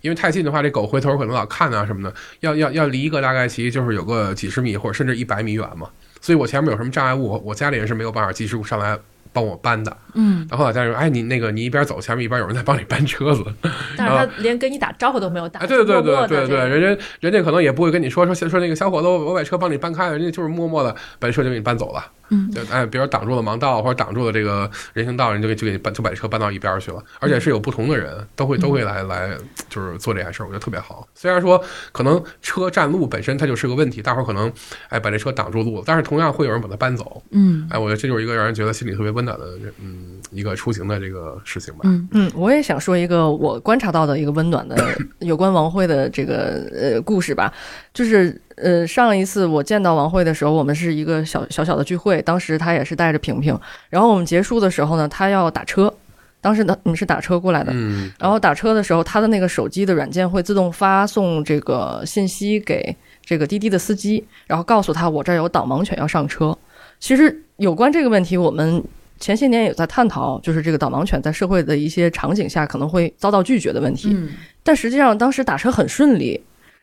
[0.00, 5.88] 因为太近的话，这狗回头可能老看啊什么的，要要要离一个大概其就是有个几十米或者甚至一百米远嘛。
[6.20, 8.96] 所以我前面有什么障碍物，我家里人是没有办法及时上来
[9.32, 9.96] 帮我搬的。
[10.14, 13.44] 嗯，然后老家人说：“哎，你那个你一边走，前面一边有人在帮你搬车子。
[13.96, 22.04] 但是他连跟你打招呼都没有打，哎，对对对对对，人家人家可能也不会跟你说说说那个小伙子，我我把车帮你搬开了，人家就是默默的把车就给你搬走了。
[22.30, 27.02] 嗯就哎，比如挡住了盲道或者挡住了这个人行道，人就给就给你搬就把车搬到一边去了。
[27.20, 29.30] 而且是有不同的人都会都会来来
[29.68, 31.06] 就是做这件事儿，我觉得特别好。
[31.14, 31.62] 虽然说
[31.92, 34.52] 可能车占路本身它就是个问题，大伙儿可能
[34.88, 37.22] 哎把这车挡住路了，但是同样会有人把它搬走。
[37.30, 39.46] 嗯哎，我觉得这就是一个让人觉得心里特别温暖的
[39.80, 41.80] 嗯一个出行的这个事情吧。
[41.84, 44.76] 嗯嗯，我也想说一个我观察到的一个温暖的
[45.20, 47.52] 有关王慧的这个呃故事吧，
[47.92, 53.58] 就是呃上一次我见到王慧的时候，我们是一个小小小的聚会，当时她也是带着萍萍，
[53.90, 55.92] 然后我们结束的时候呢，她要打车，
[56.40, 62.94] 当时呢你们是打车过来的，嗯，然后打车的时候，他的那个手机的软件会自动发送这个信息给
[63.24, 66.56] 这个滴滴的司机，然后告诉他我这儿有导盲犬要上车。
[67.00, 68.82] 其实有关这个问题，我们
[69.20, 74.10] 前些年也在探讨，就是这个导盲犬在社会的一些场景下可能会遭到拒绝的问题。
[74.12, 74.30] 嗯
[74.64, 76.38] 但实际上当时打车很顺利，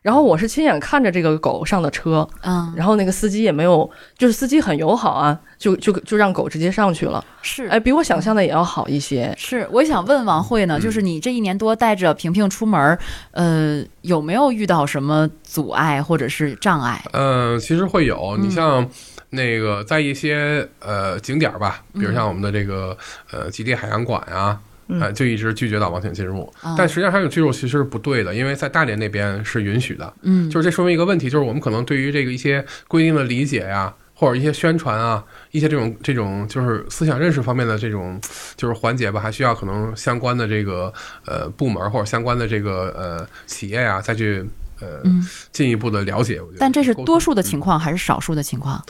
[0.06, 7.26] 然后我是亲眼看着这个狗上的车，嗯，然后那个司机也没有，就是司机很友好啊，就就就让狗直接上去了。
[7.42, 9.34] 是哎，比我想象的也要好一些。
[9.36, 13.00] 是，我想问王慧呢，就是你这一年多带着平平出门儿，
[13.32, 17.04] 呃，有没有遇到什么阻碍或者是障碍？
[17.14, 18.38] 嗯，其实会有。
[18.38, 18.88] 嗯你像
[19.32, 22.96] 那个在一些呃景点儿吧，比如嗯像我们的这个
[23.32, 24.56] 呃极地海洋馆呀、
[24.88, 26.52] 呃，就一直拒绝导盲犬进入。
[26.62, 30.14] 啊但实际上，它有进入其实是不对的，因为在大连那边是允许的。
[30.22, 38.20] 嗯，就是这说明一个问题，就是我们可能对于这个一些规定的理解呀，或者一些宣传啊，一些这种这种就是思想认识方面的这种
[38.56, 40.94] 就是环节吧，还需要可能相关的这个
[41.26, 44.46] 呃部门或者相关的这个呃企业啊，再去
[44.80, 46.40] 呃嗯进一步的了解。
[46.40, 48.84] 我觉得但这是多数的情况还是少数的情况？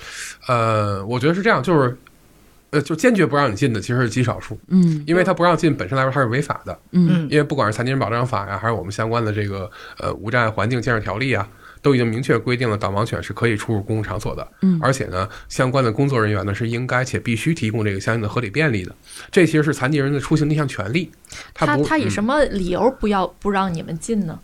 [0.47, 1.97] 呃，我觉得是这样，就是
[2.75, 11.47] 呃，就坚决不让你进的其实是极少数，嗯因为他不让进本身来说它是违法的，嗯因为不管是残疾人保障法呀，还是我们相关的这个呃无障碍环境建设条例啊。
[11.81, 18.95] 都已经明确规定了，导盲犬是可以出入公共场所的，嗯而且呢，相关的工作人员呢是应该且必须提供这个相应的合理便利的，
[19.29, 21.11] 这其实是残疾人的出行的一项权利。
[21.53, 24.39] 不，他他以嗯什么理由不要不让你们进呢？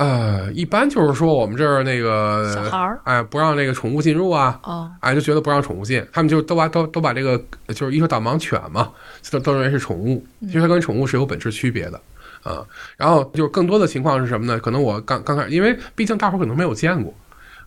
[0.00, 7.38] 呃，一般就是说我们这儿那个小孩儿哎，不让那个宠物进入啊，哦，哎，就觉得不让宠物进，他们就都把都都把这个
[7.68, 8.90] 就是一说导盲犬嘛，
[9.30, 12.00] 都都认为是宠物，其实它跟宠物是有本质区别的
[12.42, 12.64] 啊。
[12.96, 14.58] 然后就是更多的情况是什么呢？
[14.58, 17.12] 可能我刚刚开始，因为毕竟大伙儿可能没有见过。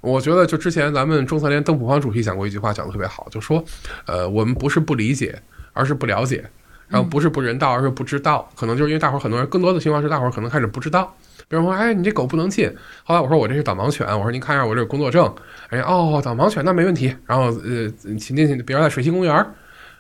[0.02, 3.64] 我觉得就之前咱们中残联邓普方主席讲过一句话，讲的特别好，就说，
[4.08, 5.40] 呃，我们不是不理解，
[5.72, 6.44] 而是不了解，
[6.88, 8.50] 然后不是不人道，而是不知道。
[8.56, 11.16] 可能就是因为大伙儿很多人，更多的情况是大伙儿可能开始不知道。
[11.48, 12.74] 比如说，哎，你这狗不能进。
[13.04, 15.32] 后来我说我这是导盲犬，我说您看一下我这个工作证。
[15.70, 17.16] 哎，哦，导盲犬那没问题。
[17.26, 19.54] 然后呃，请进去，比如在水西公园儿，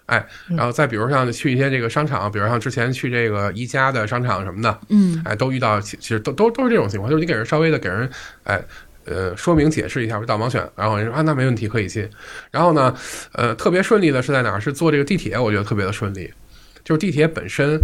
[0.05, 8.09] 哎，然后再比如像去一些这个商场，比如像之前去这个宜家的商场什么的，嗯哎，都遇到其其实都都都是这种情况，就是你给人稍微的给人
[8.43, 8.63] 哎
[9.05, 12.09] 呃说明解释一下是导盲犬，然后人说啊那没问题可以进，
[12.51, 12.93] 然后呢，
[13.33, 14.59] 呃特别顺利的是在哪儿？
[14.59, 16.33] 是坐这个地铁，我觉得特别的顺利，
[16.83, 17.79] 就是地铁本身。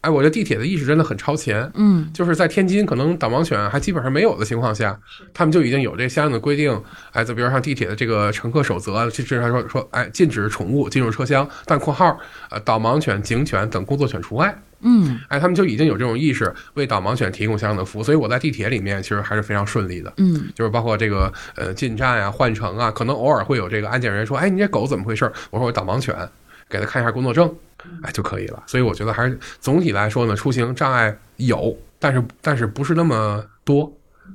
[0.00, 1.68] 哎，我觉得地铁的意识真的很超前。
[1.74, 4.98] 嗯，就是在天津，可能导盲犬还基本上没有的情况下，
[5.34, 6.80] 他们就已经有这相应的规定。
[7.12, 12.16] 哎，就比如像地铁的这个乘客守则，其实还说说，哎，禁止宠物进入车厢，但（括号）
[12.50, 14.56] 呃，导盲犬、警犬等工作犬除外。
[14.80, 18.02] 嗯哎，他们就已经有这种意识，为导盲犬提供相应的服务。
[18.04, 20.12] 所以我在地铁里面其实还是非常顺利的。
[20.18, 26.14] 嗯就是包括这个呃进站啊、换乘啊，可能偶尔会有这个安检人员说：“哎，你这狗怎么回事？”我说：“我导盲犬，
[26.68, 27.52] 给他看一下工作证，
[28.02, 33.92] 哎就可以了。”所以我觉得还是总体来说呢，出行障碍有，但是但是不是那么多，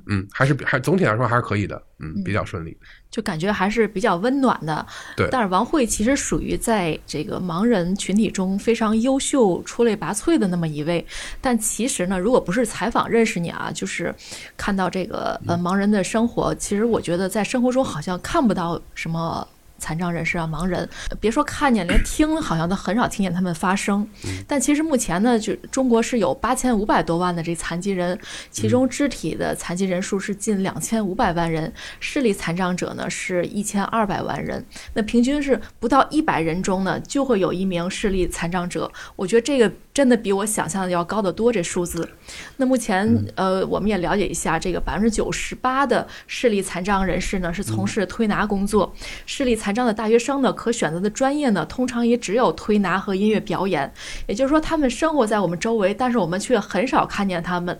[0.07, 2.77] 嗯，还是还总体来说还是可以的，嗯，比较顺利。
[3.11, 4.83] 就感觉还是比较温暖的。
[5.15, 11.05] 对但是王慧其实属于在这个盲人群体中非常优秀、出类拔萃的那么一位。
[11.39, 14.13] 但其实呢，如果不是采访认识你啊，就是
[14.57, 19.47] 看到这个呃盲人的生活，其实我觉得在生活中好像看不到什么。
[19.83, 20.87] 残障人士啊，盲人，
[21.19, 24.07] 别说看见，连听好像都很少听见他们发声。
[24.47, 28.17] 但其实目前呢，就中国是有八千五百多万的这残疾人，
[28.49, 34.65] 其中肢体的残疾人数是近两千五百万人，视力残障者呢是一千二百万人。
[34.93, 38.89] 那平均是不到一百人中呢，就会有一名视力残障者。
[39.17, 42.09] 我觉得这个真的比我想象的要高得多，这数字。
[42.57, 48.93] 那目前呃，我们也了解一下，这个百分之九十八的视力残障人士呢是从事推拿工作，
[49.25, 53.93] 视力残障的大学生呢可选择的专业呢通常也只有推拿和音乐表演，
[54.27, 57.79] 也就是说他们生活在我们周围，但是我们却很少看见他们。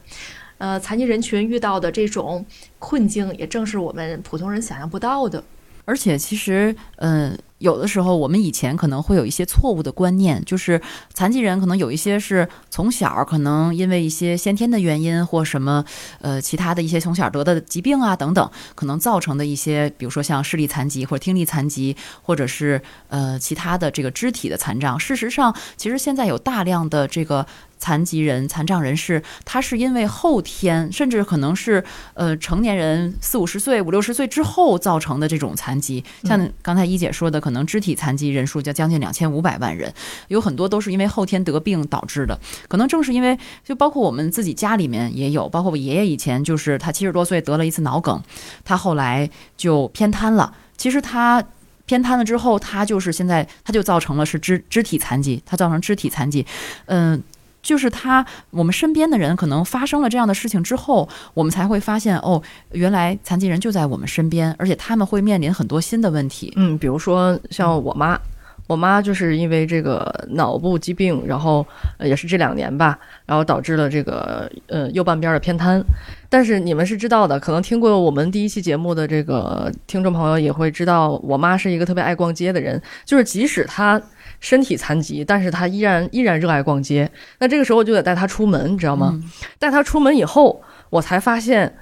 [0.60, 2.46] 呃，残疾人群遇到的这种
[2.80, 5.44] 困境，也正是我们普通人想象不到的。
[5.86, 10.80] 而且其实，嗯、有的时候我们以前可能会有一些错误的观念，就是
[11.14, 15.84] 残疾人可能有一些是从小可能因为一些先天的原因或什么
[16.20, 25.00] 呃其他的一些从小得的疾病啊等等，可能造成的一些，比如说像视力残疾或者听力残疾，或者是呃其他的这个肢体的残障。
[25.00, 27.48] 事实上，其实现在有大量的这个。
[27.84, 36.02] 残疾人、残障人士，他是因为后天，甚至可能是呃成年人四五十岁、五六十岁之后造成的这种残疾。
[36.24, 39.94] 像刚才一姐说的，可能肢体残疾人数就将近两千五百万人，
[40.30, 42.40] 有很多都是因为后天得病导致的。
[42.70, 48.24] 可能正是因为，就包括我们自己家里面也有，包括我爷爷以前就是他七十多岁得了一次脑梗，
[48.64, 50.56] 他后来就偏瘫了。
[50.78, 51.44] 其实他。
[51.86, 56.46] 偏瘫了之后，他就是现在，他就造成了是肢肢体残疾，他造成肢体残疾，
[56.86, 57.22] 嗯、
[57.64, 62.40] 就是他，我们身边的人可能发生了这样的事情之后，我们才会发现，哦，
[62.74, 66.52] 原来残疾人就在我们身边，而且他们会面临很多新的问题。
[66.58, 68.20] 嗯，比如说像我妈，
[68.68, 71.66] 我妈就是因为这个脑部疾病，然后
[72.02, 75.82] 也是这两年吧，然后导致了这个呃右半边的偏瘫。
[76.30, 84.02] 但是你们是知道的，可能听过我们第一期节目的这个听众朋友也会知道，我妈是一个特别爱逛街的人，就是即使她
[84.44, 87.10] 身体残疾，但是他依然依然热爱逛街。
[87.40, 89.12] 那这个时候就得带他出门，你知道吗？
[89.14, 89.24] 嗯
[89.58, 91.78] 带他出门以后，我才发现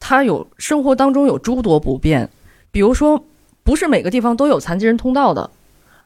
[0.00, 2.28] 他有生活当中有诸多不便，
[2.72, 3.24] 比如说
[3.62, 5.48] 不是每个地方都有残疾人通道的。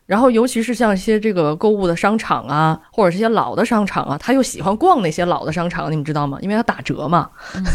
[0.05, 6.37] 然后，尤其是像一些这个购物的商场啊，或者是一些老的商场啊，他又喜欢逛那些老的商场，你们知道吗？
[6.43, 7.31] 因为他打折嘛。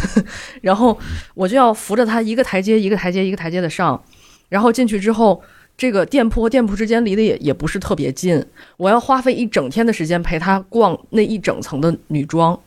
[0.61, 0.95] 然后
[1.33, 3.99] 我就要扶着他一个台阶一个台阶一个台阶的上，
[4.47, 5.41] 然后进去之后，
[5.79, 12.59] 这个店铺和店铺之间离得也也不是特别近，我要花费一整天的时间陪他逛那一整层的女装。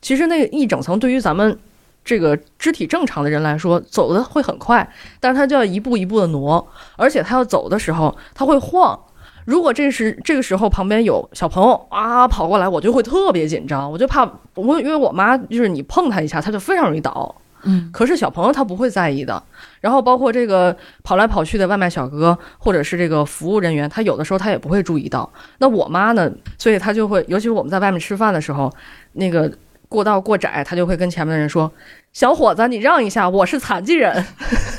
[0.00, 1.58] 其实那一整层对于咱们
[2.04, 6.64] 这个肢体正常的人来说，走的会很快，但是他就要一步一步的挪，
[6.94, 8.96] 而且他要走的时候他会晃。
[9.46, 14.22] 如果这时这个时候旁边有小朋友啊跑过来，我就会特别紧张，我就怕
[14.54, 17.34] 我因为我妈就是你碰他一下，他就非常容易倒。
[17.64, 19.42] 嗯可是小朋友他不会在意的。
[19.80, 25.30] 然后包括这个跑来跑去的外卖小哥，或者是这个服务人员，他有的时候他也不会注意到。
[25.58, 28.70] 那我妈呢，所以她就会，尤其是我们在外面吃饭的时候，
[29.12, 29.50] 那个
[29.88, 31.70] 过道过窄，她就会跟前面的人说
[32.12, 34.24] ：“小伙子，你让一下，我是残疾人。”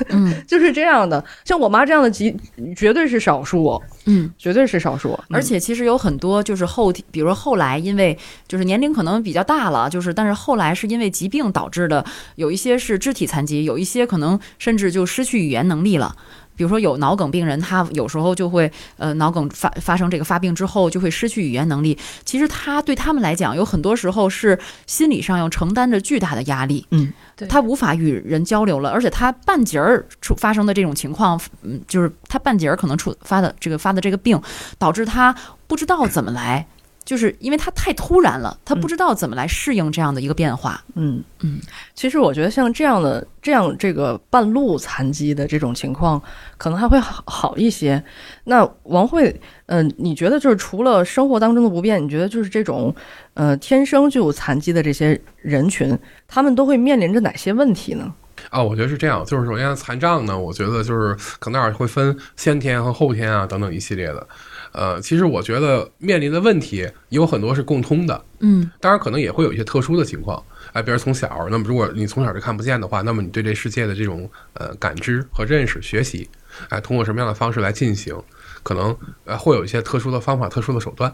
[0.10, 1.24] 嗯 就是这样的。
[1.46, 2.36] 像我妈这样的极，
[2.76, 4.30] 绝对是少数，嗯。
[4.38, 5.18] 绝对是少数。
[5.30, 8.18] 而且其实有很多就是后，比如说后来因为
[8.48, 12.04] 就是年龄可能比较大了，就是但是后来是因为疾病导致的，
[12.36, 16.16] 有一些是肢体残疾，有一些可能甚至就失去语言能力了。
[16.56, 21.98] 比如说有脑梗病人，他有时候就会呃脑梗发发生这个发病之后就会失去语言能力。
[22.24, 26.86] 其实他对他们来讲，有很多时候是心理上要承担着巨大的压力。
[26.92, 34.40] 嗯，对他无法与人交流了，而且他半截儿出发生的这种情况，嗯，就是他半截儿可能触发的这个发的这个病，
[34.78, 35.36] 导致他
[35.68, 36.68] 不知道怎么来
[37.12, 40.82] 就是因为他太突然了，他不知道怎么来适应这样的一个变化。
[40.96, 41.60] 嗯嗯，
[41.94, 46.22] 其实我觉得像这样的这样这个半路残疾的这种情况，
[46.58, 48.02] 可能还会好好一些。
[48.46, 52.96] 那王慧，嗯、你觉得就是除了生活当中的不便，你觉得就是这种
[53.34, 56.00] 呃天生就有残疾的这些人群，
[56.30, 58.10] 他们都会面临着哪些问题呢？
[58.50, 64.26] 啊，我觉得是这样，就是首先残障呢，我觉得就是可能也会分先天和后天啊等等一系列的。
[64.72, 70.42] 呃，其实我觉得面临的问题有很多是共通的，嗯当然可能也会有一些特殊的情况。
[70.74, 76.30] 哎，比如从小，那么如果你从小就看不见的话，那么你对这世界的这种呃感知和认识、学习，
[76.70, 78.16] 哎，通过什么样的方式来进行，
[78.64, 78.96] 可能
[79.26, 81.14] 呃会有一些特殊的方法、特殊的手段，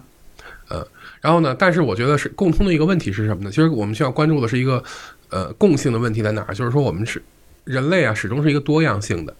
[0.67, 0.87] 呃，
[1.21, 3.49] 然后呢，但是我觉得是共通的一个问题是什么呢？
[3.49, 4.83] 其实我们需要关注的是一个
[5.29, 6.53] 呃共性的问题在哪儿？
[6.53, 7.19] 就是说我们是
[7.63, 9.35] 人类啊，始终是一个多样性的，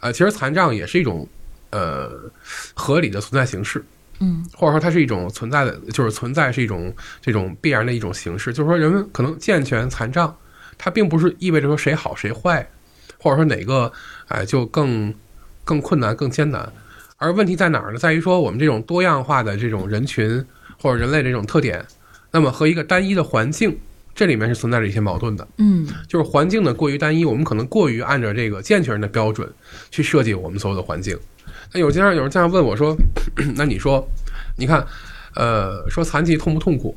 [0.00, 1.26] 呃，其实残障也是一种
[1.70, 2.10] 呃
[2.74, 3.84] 合理的存在形式。
[4.18, 6.90] 嗯或者说它是一种存在的，就是存在是一种
[7.20, 8.50] 这种必然的一种形式。
[8.50, 10.34] 就是说，人们可能健全、残障，
[10.78, 12.66] 它并不是意味着说谁好谁坏，
[13.18, 13.92] 或者说哪个
[14.28, 15.14] 哎就更
[15.64, 16.72] 更困难、更艰难。
[17.18, 17.98] 而问题在哪儿呢？
[17.98, 20.42] 在于说我们这种多样化的这种人群
[20.80, 21.84] 或者人类这种特点，
[22.30, 23.78] 那么和一个单一的环境，
[24.14, 25.46] 这里面是存在着一些矛盾的。
[25.58, 29.46] 嗯就是环境呢过于单一，我们可能过于按照这个健全人的标准
[29.90, 31.18] 去设计我们所有的环境。
[31.72, 32.96] 那有经常有人这样问我说
[33.56, 34.08] ：“那你说，
[34.56, 34.86] 你看，
[35.34, 36.96] 呃，说残疾痛不痛苦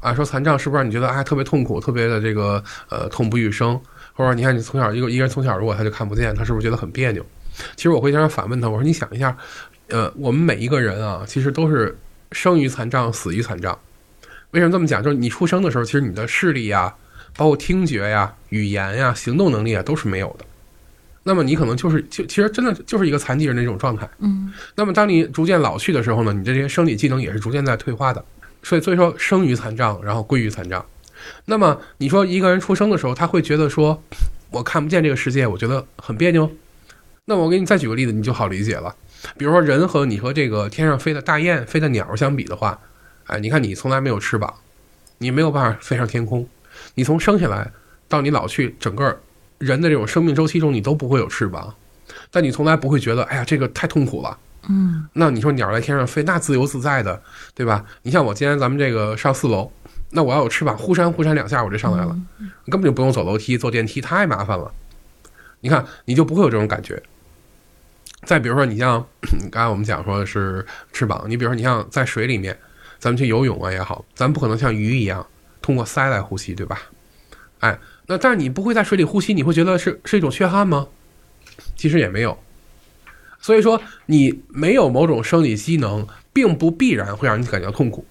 [0.00, 0.14] 啊？
[0.14, 3.80] 说残障是不是你觉得哎特别痛苦，特别的这个呃痛不欲生？
[4.14, 7.24] 或者你看你从小一个一个人从小如果他就看不见，他是不是觉得很别扭？
[7.76, 9.36] 其实我会经常反问他，我说你想一下，
[9.88, 11.96] 呃，我们每一个人啊，其实都是
[12.32, 13.76] 生于残障，死于残障。
[14.52, 15.02] 为什么这么讲？
[15.02, 16.94] 就是你出生的时候，其实你的视力呀、
[17.36, 20.44] 包括听觉呀、语言呀、行动能力啊，都是没有的。
[21.24, 24.08] 那么你可能就是就其实真的就是一个残疾人的一种状态。
[24.18, 28.24] 嗯那么当你逐渐老去的时候呢，你这些生理机能也是逐渐在退化的。
[28.62, 30.84] 所以所以说生于残障，然后归于残障。
[31.44, 34.02] 那么你说一个人出生的时候，他会觉得说
[34.50, 36.50] 我看不见这个世界，我觉得很别扭。
[37.24, 38.94] 那我给你再举个例子，你就好理解了。
[39.36, 42.78] 比如说人和你和这个天上飞的大雁、飞的鸟相比的话，
[43.26, 44.52] 哎，你看你从来没有翅膀，
[45.18, 46.46] 你没有办法飞上天空。
[46.94, 47.70] 你从生下来
[48.08, 49.20] 到你老去，整个
[49.62, 51.72] 人的这种生命周期中，你都不会有翅膀，
[52.30, 54.36] 但你从来不会觉得，哎呀，这个太痛苦了。
[54.68, 57.20] 嗯那你说鸟在天上飞，那自由自在的，
[57.54, 57.84] 对吧？
[58.02, 59.70] 你像我今天咱们这个上四楼，
[60.10, 62.16] 那我要有翅膀，忽扇忽扇两下我就上来了，
[62.66, 64.72] 根本就不用走楼梯、坐电梯，太麻烦了。
[65.60, 67.00] 你看，你就不会有这种感觉。
[68.24, 69.04] 再比如说，你像
[69.50, 72.56] 刚才我们讲说是翅膀，你比如说你像在水里面，
[72.98, 75.26] 咱们去游泳啊也好，咱不可能像鱼一样
[75.60, 76.82] 通过鳃来呼吸，对吧？
[77.58, 77.76] 哎，
[78.12, 80.86] 那但是你不会在水里呼吸，你会觉得是是一种缺憾吗？
[81.76, 82.36] 其实也没有。
[83.40, 88.04] 所以说，你没有某种生理机能，并不必然会让你感觉到痛苦。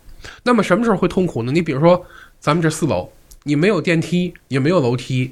[0.44, 1.52] 那么什么时候会痛苦呢？
[1.52, 2.04] 你比如说，
[2.40, 3.12] 咱们这四楼，
[3.44, 5.30] 你没有电梯，也没有楼梯，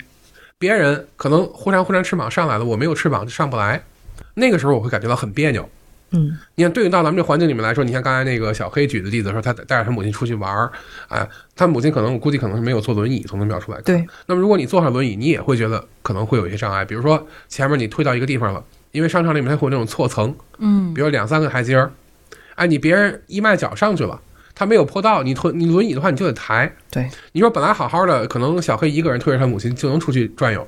[0.60, 3.84] 别人可能忽然忽然翅膀上来了，我没有翅膀就上不来，
[4.36, 5.68] 那个时候我会感觉到很别扭。
[6.12, 10.72] 嗯你看，对应到咱们这环境里面来说，你像刚才那个小黑举的例子说，他带着他母亲出去玩儿，
[11.08, 13.80] 哎，他母亲可能我估计可能是没有坐轮椅，从他描述来。
[13.82, 14.06] 对。
[14.26, 21.92] 那么如果你坐上轮椅，你也会觉得可能会有一些障碍，比如说前面你推到一个地方了，因为商场里面它会有那种错层，嗯比如两三个台阶儿，
[22.56, 24.20] 哎，你别人一迈脚上去了，
[24.56, 26.74] 他没有坡道，你推你轮椅的话，你就得抬。
[26.90, 30.68] 对，你说本来好好的，可能小黑一个人推着他母亲就能出去转悠，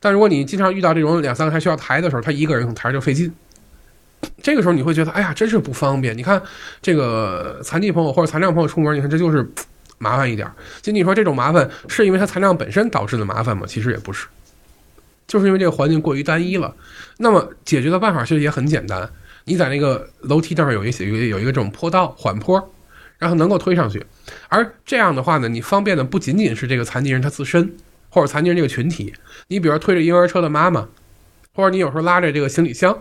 [0.00, 3.32] 但如果你经常遇到这种两三个还需要抬的时候，他一个人可能抬着就费劲。
[4.42, 6.16] 这个时候你会觉得，哎呀，真是不方便。
[6.16, 6.40] 你看
[6.80, 9.46] 这个残疾朋友或者残障朋友出门，你看这就是
[9.98, 10.54] 麻烦一点儿。
[10.82, 13.64] 就你说这种麻烦是因为他残障本身导致的麻烦吗？
[13.66, 14.26] 其实也不是，
[15.26, 16.74] 就是因为这个环境过于单一了。
[17.18, 19.08] 那么解决的办法其实也很简单，
[19.44, 22.74] 你在那个楼梯这儿有一有一有一个这种坡道缓坡，
[23.18, 24.04] 然后能够推上去。
[24.48, 27.74] 而这样的话呢，你方便的不仅仅是这个残疾人他自身，
[28.08, 29.12] 或者残疾人这个群体。
[29.48, 30.88] 你比如推着婴儿车的妈妈，
[31.54, 32.96] 或者你有时候拉着这个行李箱，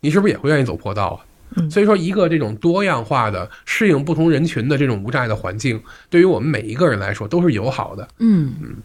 [0.00, 1.18] 你是不是也会愿意走坡道啊？
[1.56, 8.06] 嗯所以说，一个这种多样化的适应不同人群的这种无障碍的环境，对于我们每一个人来说都是友好的。
[8.20, 8.76] 嗯嗯，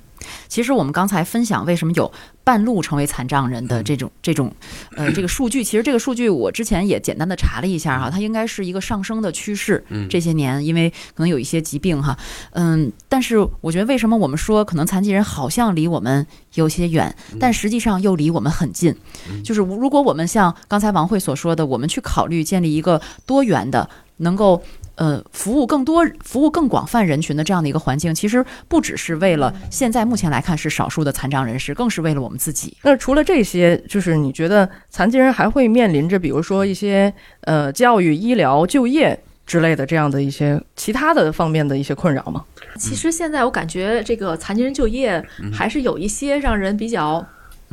[0.47, 2.11] 其实我们刚才分享为什么有
[2.45, 4.53] 半路成为残障人的这种这种
[4.95, 9.83] 呃这个 数据，其实这个数据我之前也简单的查了一下哈，它应该是一个上升的趋势。
[9.89, 12.15] 嗯这些年因为可能有一些疾病哈，
[12.51, 18.95] 嗯，但是我觉得为什么我们说可能残疾人好像离我们有些远，但实际上又离我们很近，
[19.43, 24.61] 就是如果我们像刚才王慧所说的，我们去考虑建立一个多元的能够。
[24.95, 32.75] 呃，服务更多、服务更广泛人群的这样的一个环境，其实不只是为了现在目前来看是少数的残障人士，更是为了我们自己。
[32.83, 42.43] 那除了这些，就是你觉得残疾人还会面临着，比如说一些呃教育、医疗、就业之类的这样的一些其他的方面的一些困扰吗？
[42.77, 45.23] 其实现在我感觉这个残疾人就业
[45.53, 47.25] 还是有一些让人比较。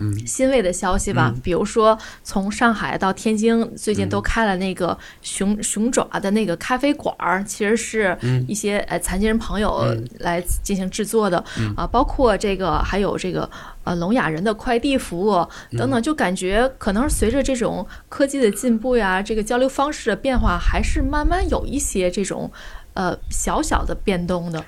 [0.03, 0.27] 嗯。
[0.27, 1.41] 欣慰的消息吧，嗯。
[1.43, 8.45] 比如说从上海到天津，最近都开了那个熊、熊爪的那个咖啡馆儿，其实是嗯。
[8.49, 10.09] 一些呃残疾人朋友嗯。
[10.19, 11.73] 来进行制作的嗯。
[11.77, 13.49] 啊，包括这个还有这个
[13.85, 15.33] 呃聋哑人的快递服务
[15.71, 22.51] 等嗯等，就感觉可能随着这种科技的进步呀，这个交流方式的变化，还是慢慢有一些这种
[22.95, 24.65] 呃小小的变动的。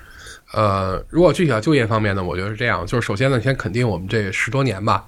[0.52, 5.04] 呃，如果具体到就业方面呢，我觉得是这样，就是首先呢，先肯定我们这十多年吧，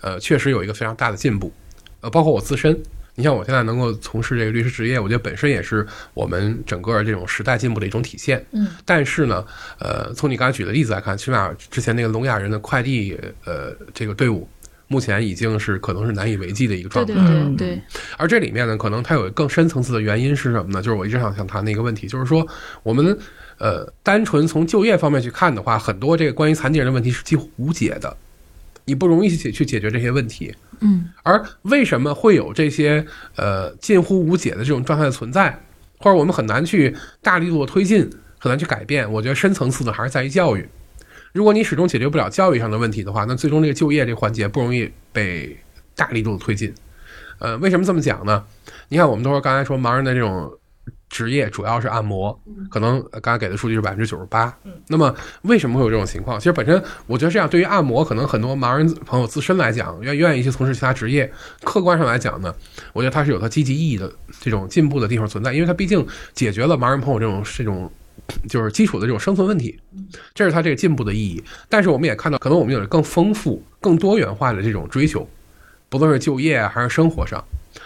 [0.00, 1.52] 呃，确实有一个非常大的进步，
[2.00, 2.78] 呃，包括我自身。
[3.14, 5.84] 你像我现在能够从事这个律师职业，我觉得本身也是
[6.14, 8.46] 我们整个这种时代进步的一种体现。
[8.52, 9.44] 嗯，但是呢，
[9.80, 14.48] 呃，从你刚才举的例子来看，起码之前那个聋哑人的快递呃这个队伍，
[14.86, 17.12] 目前已经是可能是难以为继的一个状态。
[17.12, 17.82] 对嗯对对，
[18.16, 20.80] 而这里面呢，可能它有更深层次的原因是什么呢？
[20.80, 22.46] 就是我一直想想谈的一个问题，就是说
[22.84, 23.18] 我们
[23.58, 28.16] 呃单纯从就业方面去看的话，很多这个关于残疾人的问题是几乎无解的，
[28.88, 30.52] 你不容易去解去解决这些问题。
[30.80, 33.04] 嗯而为什么会有这些
[33.36, 35.50] 呃近乎无解的这种状态的存在，
[35.98, 38.08] 或者我们很难去大力度的推进，
[38.38, 39.10] 很难去改变？
[39.12, 40.66] 我觉得深层次的还是在于教育。
[41.32, 45.54] 如果你始终解决不了教育上的问题的话，那最终这个就业这个环节不容易被
[45.94, 46.72] 大力度的推进。
[47.38, 48.42] 呃，为什么这么讲呢？
[48.88, 50.57] 你看，我们都说刚才说盲人的这种
[51.08, 52.38] 职业主要是按摩，
[52.70, 54.56] 可能呃刚才给的数据是百分之九十八。
[54.88, 56.38] 那么为什么会有这种情况？
[56.38, 61.30] 其实本身我觉得这样，对于按摩，可能很多盲人朋友自身来讲，愿愿意去从事其他职业，
[61.62, 62.54] 客观上来讲呢，
[62.92, 67.90] 我觉得它是有它积极意义的这种进步的地方存在，因为它毕竟解决了盲人朋友这种这种。
[68.46, 69.78] 就是基础的这种生存问题，
[70.34, 71.42] 这是它这个进步的意义。
[71.66, 75.26] 但是我们也看到，可能我们有更丰富、更多元化的这种追求，
[75.88, 77.42] 不论是就业啊还是生活上。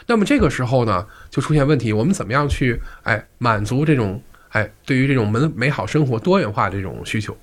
[0.07, 7.37] 那么这个时候呢，就出现问题，我们怎么样去哎满足这种哎对于这种美美好生活多元化这种需求？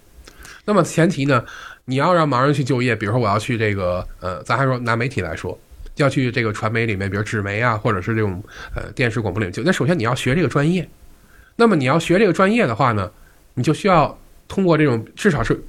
[0.66, 1.44] 那么前提呢，
[1.86, 5.58] 你要让盲人去就业，比如说我要去这个呃，咱还说拿媒体来说，
[5.96, 8.44] 要去这个传媒里面，比如纸媒啊，或者是这种
[8.76, 10.88] 呃电视广播领域就，那首先你要学这个专业。
[11.56, 13.10] 那么你要学这个专业的话呢，
[13.56, 15.60] 你就需要通过这种至少是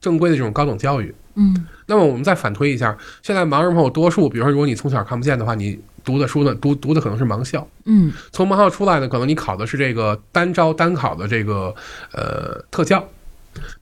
[0.00, 1.14] 正规的这种高等教育。
[1.34, 7.66] 嗯那么我们再反推一下，现在盲人朋友多数，比如说如果你从小看不见的话，你读的书呢，读读的可能是盲校。
[7.84, 11.74] 嗯从盲校出来呢，可能你考的是这个单招单考的这个
[12.12, 13.06] 呃特教，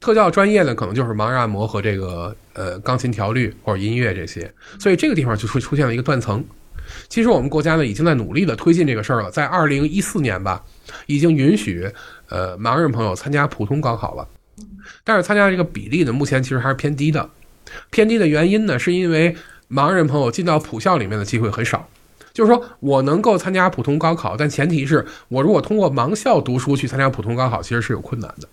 [0.01, 6.45] 特教专业呢，可能就是盲人按摩和这个呃钢琴调律或者音乐这些，所以这个地方就会出现了一个断层。
[7.09, 10.65] 其实我们国家呢已经在努力的推进这个事儿了，在二零一四年吧，
[11.07, 11.87] 已经允许
[12.31, 14.27] 呃盲人朋友参加普通高考了，
[15.05, 17.29] 但是参加这个比例呢，目前其实还是偏低的。
[17.91, 19.37] 偏低的原因呢，是因为
[19.71, 21.87] 盲人朋友进到普校里面的机会很少。
[22.39, 28.49] 就是说我能够参加普通高考，但前提是我如果通过盲校读书去参加普通高考，其实是有困难的。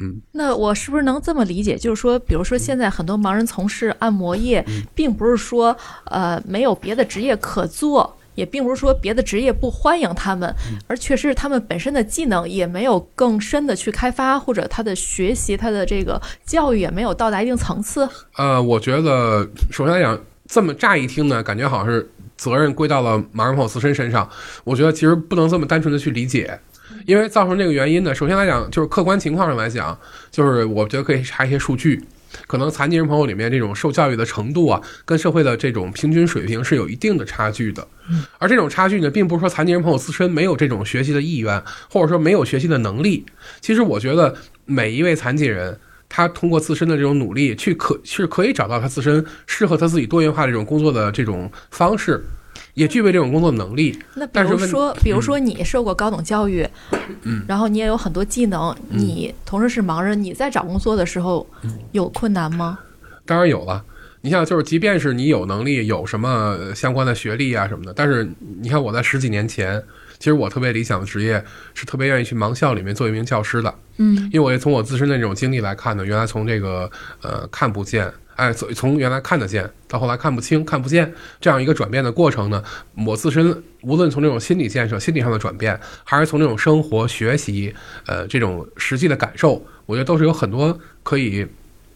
[0.00, 1.76] 嗯，那我是不是能这么理解？
[1.76, 4.64] 就是说，比如说现在很多盲人从事按摩业，
[4.94, 8.16] 并不是说呃没有别的职业可做。
[8.34, 10.54] 也并不是说别的职业不欢迎他们，
[10.86, 18.08] 而确实是他们本身的技能也没有更深的去开发，或者他的学习、他的这个教育也没有到达一定层次。
[18.36, 20.16] 呃，我觉得首先来讲，
[20.46, 22.08] 这么乍一听呢，感觉好像是
[22.38, 24.26] 责任归到了盲人朋友自身身上。
[24.64, 26.58] 我觉得其实不能这么单纯的去理解，
[27.04, 29.98] 因为造成这个原因呢，首先来讲就是客观情况上来讲，
[30.30, 32.02] 就是我觉得可以查一些数据。
[32.46, 37.88] 可能残疾人朋友里面这种受教育的程度啊，跟社会的这种平均水平是有一定的差距的。
[38.38, 43.24] 而这种差距呢，并不是说残疾人朋友自身没有这种学习的意愿，或者说没有学习的能力。
[43.62, 44.36] 其实我觉得
[44.66, 52.22] 每一位残疾人，他通过自身的这种努力，去可是可以找到他自身适合他自己多元化的这种工作的这种方式，
[52.74, 53.98] 也具备这种工作能力。
[54.14, 56.66] 那比如说，比如说你受过高等教育，
[57.22, 61.46] 嗯，然后你也有很多技能，你同时是盲人，你在找工作的时候
[61.92, 62.78] 有困难吗？
[63.26, 63.84] 当然有了。
[64.20, 68.28] 你像，就是即便是你有能力，有什么相关的学历啊什么的，但是
[68.60, 69.80] 你看我在十几年前，
[70.18, 71.44] 其实我特别理想的职业
[71.74, 73.74] 是特别愿意去盲校里面做一名教师的。
[73.98, 76.90] 嗯因为我也从我自身的这种经历来看呢，原来从这个
[77.22, 82.62] 呃看不见，哎，从从原来看得见到后来看不清、看不见这样一个转变的过程呢，
[83.06, 87.74] 我自身无论从这种心理建设、心理上的转变，还是从这种生活、学习，
[88.06, 91.46] 呃，这种实际的感受，我觉得都是有很多可以。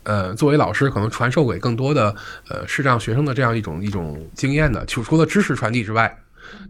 [0.04, 2.12] 呃，作为老师，可能传授给更多的
[2.48, 6.12] 呃视障学生的这样一种一种经验的，就除了知识传递之外，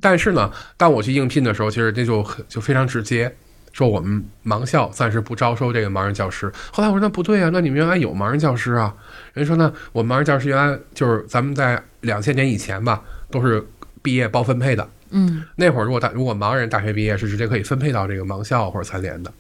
[0.01, 3.35] 但是呢，当我去应聘的时候，其实这就就非常直接，
[3.73, 6.53] 说我们盲校暂时不招收这个盲人教师。
[6.71, 8.95] 后来我说那不对啊，那你们原来有盲人教师啊？
[9.33, 13.65] 人家说呢，我们盲人教师原来就是咱们在两千年以前吧，都是
[14.03, 19.33] 毕业包分配的，嗯那会儿如果大如果盲人大学毕业是直接可以分配到这个盲校或者残联的，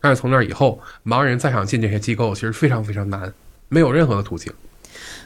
[0.00, 3.32] 但是从那以后，盲人再想进这些机构其实非常非常难，
[3.68, 4.52] 没有任何的途径。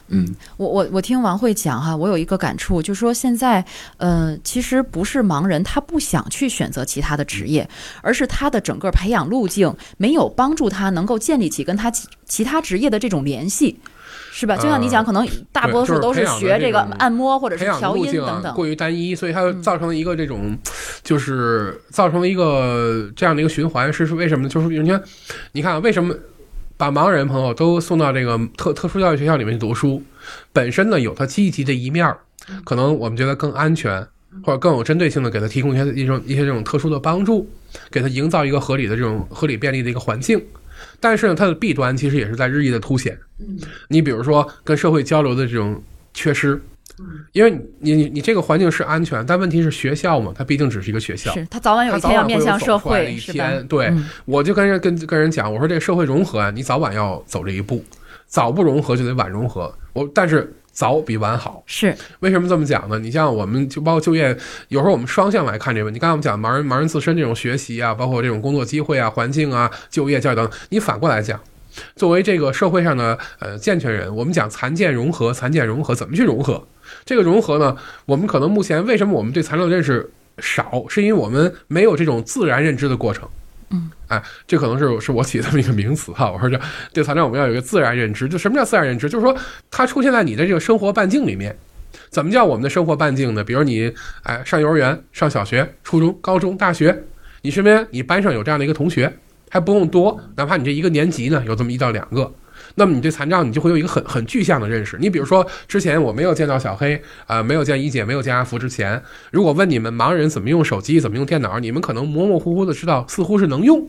[0.07, 3.65] 嗯，我我我听王慧讲哈，我有一个感触，就是说现在，
[3.97, 7.67] 呃，其实不是盲人他不想去选择其他的职业，
[8.01, 13.79] 而是他的整个培养路径没有帮助他能够建立起跟他其其他职业的这种联系，
[14.31, 14.55] 是吧？
[14.57, 18.53] 就像你讲，可能大多数都是学这个按摩或者是调音等等。
[18.53, 20.55] 过于单一，所以它就造成了一个这种，
[21.03, 23.91] 就是造成了一个这样的一个循环。
[23.91, 24.49] 是是为什么呢？
[24.49, 25.01] 就是人家，
[25.53, 26.13] 你看啊为什么
[26.77, 30.01] 把盲人朋友都送到这个特特殊教育学校里面去读书，
[30.51, 32.17] 本身呢有它积极的一面儿，
[32.63, 34.07] 可能我们觉得更安全。
[34.43, 37.49] 或者更有针对性的给他提供一些一种一些这种特殊的帮助，
[37.89, 40.43] 给他营造一个合理的这种合理便利的一个环境，
[40.99, 43.17] 但是呢，它的弊端其实也是在日益的凸显。
[43.87, 45.81] 你比如说跟社会交流的这种
[46.13, 46.61] 缺失，
[47.33, 53.49] 因为你你你你这个环境是安全，但问题是学校嘛，它毕竟只是一个学校，是它早晚有一天要面向社会，是吧？
[53.49, 53.67] 天。
[53.67, 57.83] 对，嗯我就跟人跟跟人讲，我说这个社会融合啊，你早晚要走这一步，
[58.27, 59.73] 早不融合就得晚融合。
[59.93, 61.63] 我但是早比晚好。
[61.65, 62.97] 是为什么这么讲呢？
[62.99, 64.35] 你像我们就包括就业，
[64.69, 65.99] 有时候我们双向来看这个问题。
[65.99, 71.39] 刚才我们讲盲人盲人自身这种学习啊，包括这种工作机会啊、环境啊、就业教育等等，你反过来讲。
[71.97, 76.65] 作为这个社会上的呃健全人，我们讲残健融合，残健融合怎么去融合？
[77.05, 77.77] 这个融合呢，
[78.07, 83.29] 我们可能目前为什么我们对材料的认识少，是因为我们没有这种自然认知的过程。
[83.69, 86.31] 嗯，哎，这可能是是我起的这么一个名词哈。
[86.31, 86.59] 我说这
[86.91, 89.07] 对材料我们要有一个自然认知，就什么叫自然认知？
[89.07, 89.35] 就是说
[89.69, 91.55] 它出现在你的这个生活半径里面。
[92.09, 93.43] 怎么叫我们的生活半径呢？
[93.43, 93.93] 比如你
[94.23, 97.03] 哎上幼儿园、上小学、初中、高中、大学，
[97.41, 99.11] 你身边你班上有这样的一个同学，
[99.49, 102.31] 还不用多，哪怕你这一个年级呢有这么一到两个，
[102.75, 104.97] 那么你对残障你就会有一个很很具象的认识。
[104.99, 109.01] 你比如说之前我没有见到小黑、呃没有见一姐，没有见阿福之前，
[109.31, 113.87] 如果问你们盲人怎么用手机、怎么用电脑，你们可能模模糊糊的知道，似乎是能用，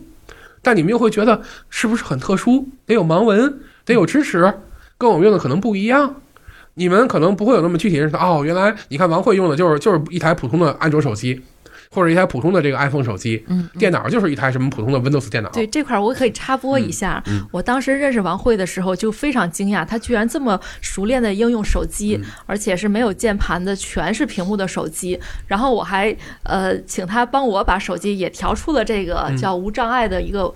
[0.63, 2.69] 但你们又会觉得是不是很特殊？
[2.87, 4.55] 得有盲文，得有支持，
[4.97, 6.17] 跟我们用的可能不一样。
[6.75, 11.43] 你们可能不会有那么具体认识哦，原来你看王慧用的就是就是一台普通的安卓手机，
[11.91, 15.51] 或者一台普通的这个 iPhone 手机，嗯，电脑就是一台什么普通的 Windows 电脑。
[15.51, 25.19] 对这块儿我可以插播一下，我当时认识王慧的时候就非常惊讶，她居然这么熟练的应用手机，而且是没有键盘的，全是屏幕的手机。
[25.47, 30.53] 然后我还呃请她帮我把手机也调出了这个叫无障碍的一个。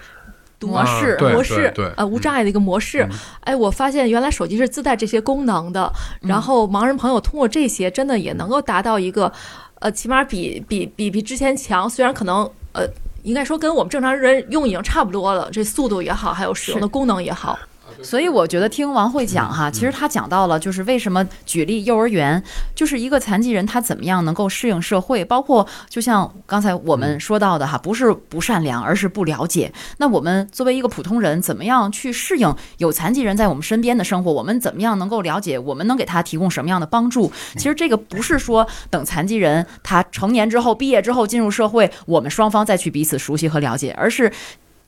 [0.62, 3.08] 模式啊模式呃无障碍的一个模式，
[3.40, 9.32] 哎，我发现原来手机是自带这些功能的，然后盲人朋友通过这些真的也能够达到一个，
[9.80, 12.86] 呃，起码比比比比之前强，虽然可能呃
[13.22, 17.58] 应该说跟我们正常人用已经差不多了，这速度也好，还有使用的功能也好。
[18.04, 22.42] 所以我觉得听王慧讲哈，其实他讲到了，就是为什么举例幼儿园，
[22.74, 29.72] 就是一个残疾人他怎么样能够适应社会，包括就像刚才我们说到的哈，不是不善良，而是不了解。
[29.98, 34.32] 那我们作为一个普通人，怎么样去适应有残疾人在我们身边的生活？
[34.32, 35.58] 我们怎么样能够了解？
[35.58, 37.30] 我们能给他提供什么样的帮助？
[37.56, 44.32] 其实这个不是说等残疾人他成年之后、毕业之后进入社会，我们双方再去彼此熟悉和了解，而是。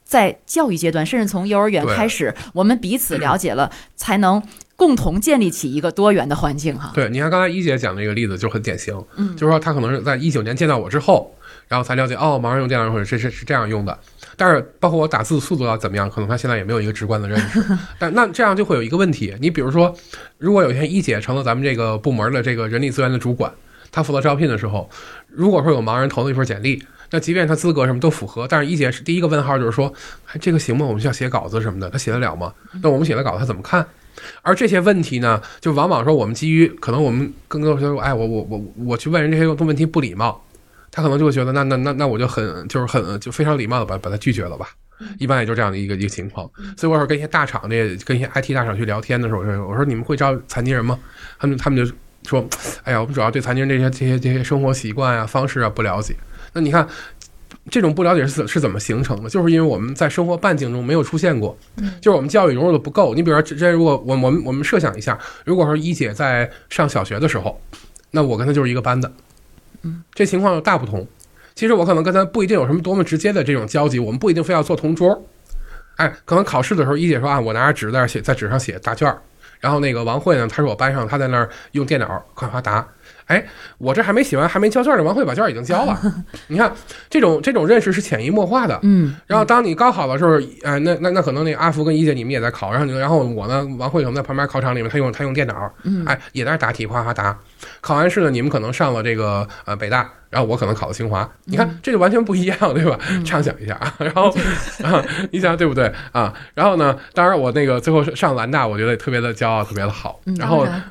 [0.05, 4.43] 在教育阶段，甚至从幼儿园开始，我们彼此了解了， 才能
[4.77, 6.91] 共同建立起一个多元的环境哈。
[6.95, 11.35] 对，你看刚才一姐讲那个例子就很典型，嗯就是说她可能是在一九年见到我之后，
[11.69, 13.99] 然后才了解哦，盲人用电脑或者是是是这样用的。
[14.37, 17.63] 但是包括我打字速度要怎么样，可能她现在也没有一个直观的认识。
[17.99, 19.95] 但那这样就会有一个问题，你比如说，
[20.39, 23.53] 如果有一天一姐成了咱们这个部门的这个人力资源的主管，
[23.91, 24.91] 她负责招聘的时候，
[25.29, 26.83] 如果说有盲人投了一份简历，
[27.13, 29.93] 那即便他资格什么都符合，但是一姐是第一个问号就是说，
[30.27, 30.85] 哎，这个行吗？
[30.87, 32.53] 我们需要写稿子什么的，他写得了吗？
[32.83, 33.87] 那我们写的稿子他怎么看？
[34.41, 40.43] 而这些问题呢，就往往说我们基于可能我们更多说，哎，我我我我去问人这些问题不礼貌，
[40.91, 44.71] 他可能就会觉得那那那那我就很就是很就非常礼貌的把把他拒绝了吧。
[45.19, 50.99] 一般也就这样的一个一个情况，所以我说跟一些大厂这跟一些 IT 大厂去聊天的时候，我说我说你们会招残疾人吗？
[51.39, 51.93] 他们他们就
[52.25, 52.47] 说，
[52.85, 56.15] 哎呀，我们主要对残疾人这些这些这些生活习惯啊方式啊不了解。
[56.53, 56.87] 那你看，
[57.71, 59.29] 这种不了解是是怎么形成的？
[59.29, 61.57] 就是因为我们在生活半径中没有出现过，
[62.01, 63.15] 就是我们教育融入的不够。
[63.15, 67.61] 你比如说，之前如果我我们我们设想一下，如果说一姐在上小学的时候，
[68.11, 69.11] 那我跟她就是一个班的，
[69.83, 71.07] 嗯，这情况大不同。
[71.55, 75.27] 其实我可能跟她不一定有什么多么直接的这种交集，我们不一定非要做同桌。
[75.97, 79.21] 哎，可能考试的时候，一姐说啊，我拿着纸在那写，在纸上写答卷儿。
[79.61, 82.87] 然后那个王慧呢，她是我班上，她在那儿用电脑夸夸答。
[83.27, 83.45] 哎，
[83.79, 85.99] 我这还没写完，还没交卷呢，王慧把卷儿已经交了。
[86.49, 86.73] 你看，
[87.09, 88.79] 这种这种认识是潜移默化的。
[88.83, 97.37] 嗯，然后当你高考的时候，哎，那那那可能那阿福跟一姐你们也在考，然后你然后我呢，王慧可能在旁边考场里面，他用他用电脑，嗯哎，也在那答题，哗哗答。
[97.81, 102.99] 考完试呢，你们可能上了这个呃北大，然后我可能考的清华，你看这就完全不一样，对吧？
[103.23, 104.31] 畅想一下啊，然后
[104.83, 106.33] 啊， 你想对不对啊？
[106.55, 110.19] 然后呢，当然我那个最后上兰大，我觉得也特别的骄傲，特别的好。
[110.39, 110.83] 然后啊，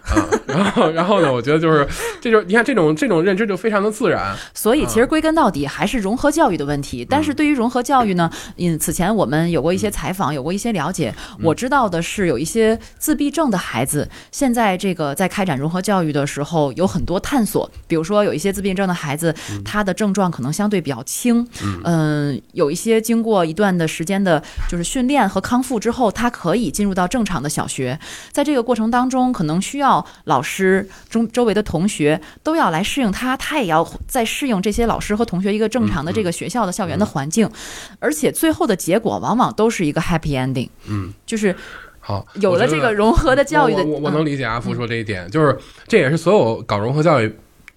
[0.45, 1.87] 然后然后呢，我觉得就是
[2.21, 4.35] 这就你看这种这种认知就非常的自然。
[4.53, 7.03] 所以其实归根到底还是融合教育的问题。
[7.09, 11.11] 但是对于融合教育呢，嗯，此前我们有过一些采访，有过一些了解，
[11.41, 19.30] 我知道的是有一些自闭症的孩子，现在这个在开展融合教育的时候有很多探索，比如说有一些自闭症的孩子。
[19.63, 21.47] 他的症状可能相对比较轻，
[21.83, 27.99] 嗯，有一些经过一段的时间的，就是训练和康复之后，他可以进入到正常的小学。
[28.31, 37.49] 在这个过程当中，可能需要老师、中周围的同学都要来适应他，他也要在适应这些老师和同学一个正常的这个学校的校园的环境，
[37.99, 40.69] 而且最后的结果往往都是一个 happy ending。
[40.87, 41.55] 嗯，就是
[41.99, 45.57] 好，有了这个融合的教育的，我我能理解阿福说这一点，就是
[45.87, 47.33] 这也是所有搞融合教育。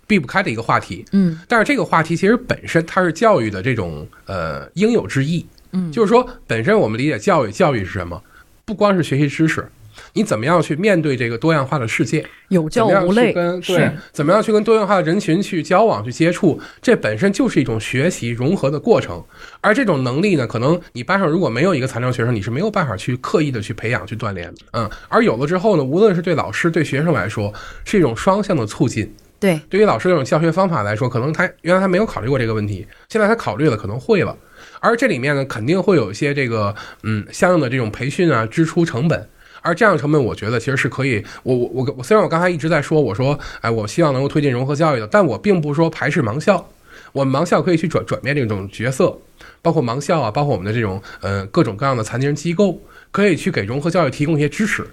[0.06, 8.20] 避不开的一个话题，嗯，但是这个话题其实本身它是教育的这种呃应有之义，嗯，就是说本身我们理解教育，教育是什么？
[8.64, 9.66] 不光是学习知识，
[10.14, 12.24] 你怎么样去面对这个多样化的世界？
[12.48, 16.58] 有教无类，对，怎么样去跟多样化的人群去交往、去接触？
[16.80, 19.22] 这本身就是一种学习融合的过程。
[19.60, 24.60] 而这种能力呢，可能你班上如果没有一个残障学生，你是没有办法去刻意的去培养、去锻炼的。
[24.72, 27.52] 嗯，而有了之后呢，无论是对老师、对学生来说，
[27.84, 29.12] 是一种双向的促进。
[29.38, 34.36] 对，对于老师这种教学方法来说，可能他原来他没有考虑过这个问题，现在他考虑了，可能会了。
[34.80, 39.28] 而这里面呢，肯定会有一些这个嗯相应的这种培训啊支出成本。
[39.60, 41.24] 而这样的成本，我觉得其实是可以。
[41.42, 46.68] 我我我我，虽然我刚才一直在说，我说哎，我希望能够推进融合教育的，但我并不是说排斥盲校。
[47.12, 49.16] 我们盲校可以去转转变这种角色，
[49.62, 52.78] 包括盲校啊，包括我们的这种呃各种各样的残疾人机构，
[53.10, 54.86] 可以去给融合教育提供一些支持。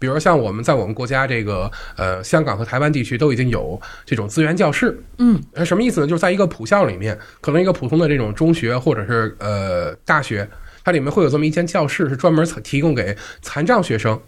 [0.00, 6.06] 比如像我们在我们国家这个呃香港和台湾地区都已经有这种资源教室，嗯，什么意思呢？
[6.06, 10.48] 就是在一个普校里面，可能一个普通的这种中学或者是呃大学，
[10.82, 14.18] 它里面会有这么一间教室，是专门提供给残障学生，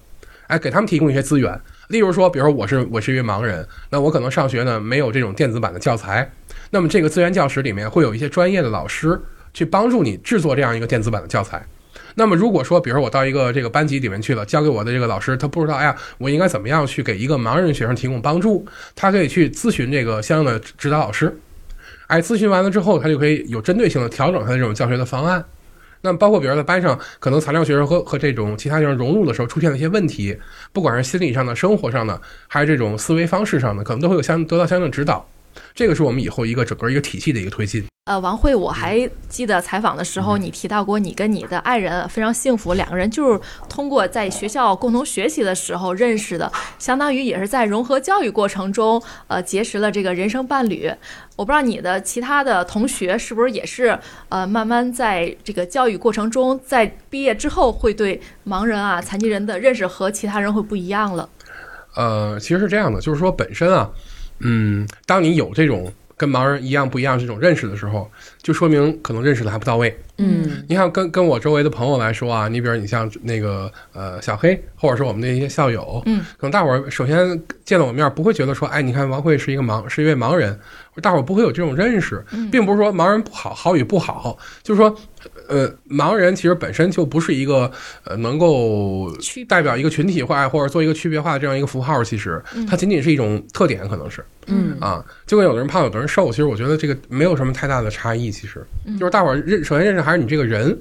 [0.47, 1.59] 哎，给他们提供一些资源。
[1.89, 6.31] 例如说，比如说我是我是一位盲人，那我可能上学呢没有这种电子版的教材，
[6.71, 9.19] 那么这个资源教室里面会有一些专业的老师
[9.55, 11.67] 去帮助你制作这样一个电子版的教材。
[12.15, 18.67] 那么，如果说，比如说我到一个这个班级里面去了，交给我的这个老师他不知道，哎呀，我应该怎么样去给一个盲人学生提供帮助？
[18.95, 21.35] 他可以去咨询这个相应的指导老师，
[22.09, 25.45] 哎，咨询完了之后，他就可以有针对性的调整他的这种教学的方案。
[26.05, 30.37] 那么，包括比如说在班上，可能残障学生和和这种其他学生融入的时候出现了一些问题，
[30.73, 35.25] 不管是心理上的、生活上的，还是这种思维方式上的，可能都会有相得到相应的指导。
[35.75, 37.85] 这个是我们以后一个整个一个体系的一个推进。
[38.07, 46.51] 呃，王慧，我还记得采访的时候，你提到过你跟你的爱人非常幸福，两个人就是通过在学校共同学习的时候认识的，
[46.81, 50.93] 相当于也是在融合教育过程中，呃，结识了这个人生伴侣。
[51.37, 53.97] 我不知道你的其他的同学是不是也是，
[54.31, 61.29] 呃，慢慢在这个教育过程中，在毕业之后会对盲人啊、残疾人的认识和其他人会不一样了。
[61.95, 63.89] 呃，其实是这样的，就是说本身啊。
[64.41, 68.11] 嗯，当你有这种跟盲人一样不一样这种认识的时候，
[68.43, 69.97] 就说明可能认识的还不到位。
[70.19, 80.59] 嗯，你看，跟跟我周围的朋友来说啊，你比如你像那个呃小黑，或者是我们的一些校友，嗯，可能大伙儿首先见了我面不会觉得说，哎，你看王慧是一个盲，是一位盲人，
[81.01, 84.97] 大伙儿不会有这种认识，并不是说盲人不好，好与不好，就是说。
[85.49, 87.71] 呃，盲人其实本身就不是一个
[88.05, 89.09] 呃能够
[89.47, 94.77] 代表一个群体化或者做一个区别化的这样一个符号，其实它仅仅是一种特点，可能是，嗯。
[94.81, 98.65] 啊，就跟有的人胖，有的人瘦，其实我觉得这个没有什么太大的差异，其实。
[98.99, 100.79] 就是大伙儿认首先认识还是你这个人，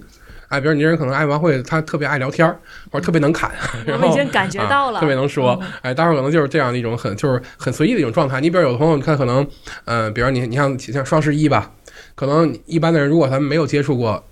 [0.49, 2.57] 哎，比如你这人可能爱玩会，他特别爱聊天儿，
[2.91, 3.51] 或者特别能侃，
[4.01, 8.41] 我已经感觉到了，特别能说，哎，大伙儿可能就是这样的一种很就是很随意的一种状态。
[8.41, 9.45] 你比如有的朋友，你看可能，
[9.85, 11.71] 呃，比如你你像像双十一吧，
[12.15, 14.23] 可能一般的人如果他们没有接触过。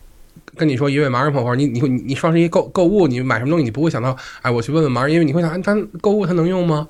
[0.60, 6.86] 跟你说一位盲人朋友，你你会你双十一购购物，你买什么东西，你不会想到，哎，我去问问盲人，因为你会想，他购物他能用吗？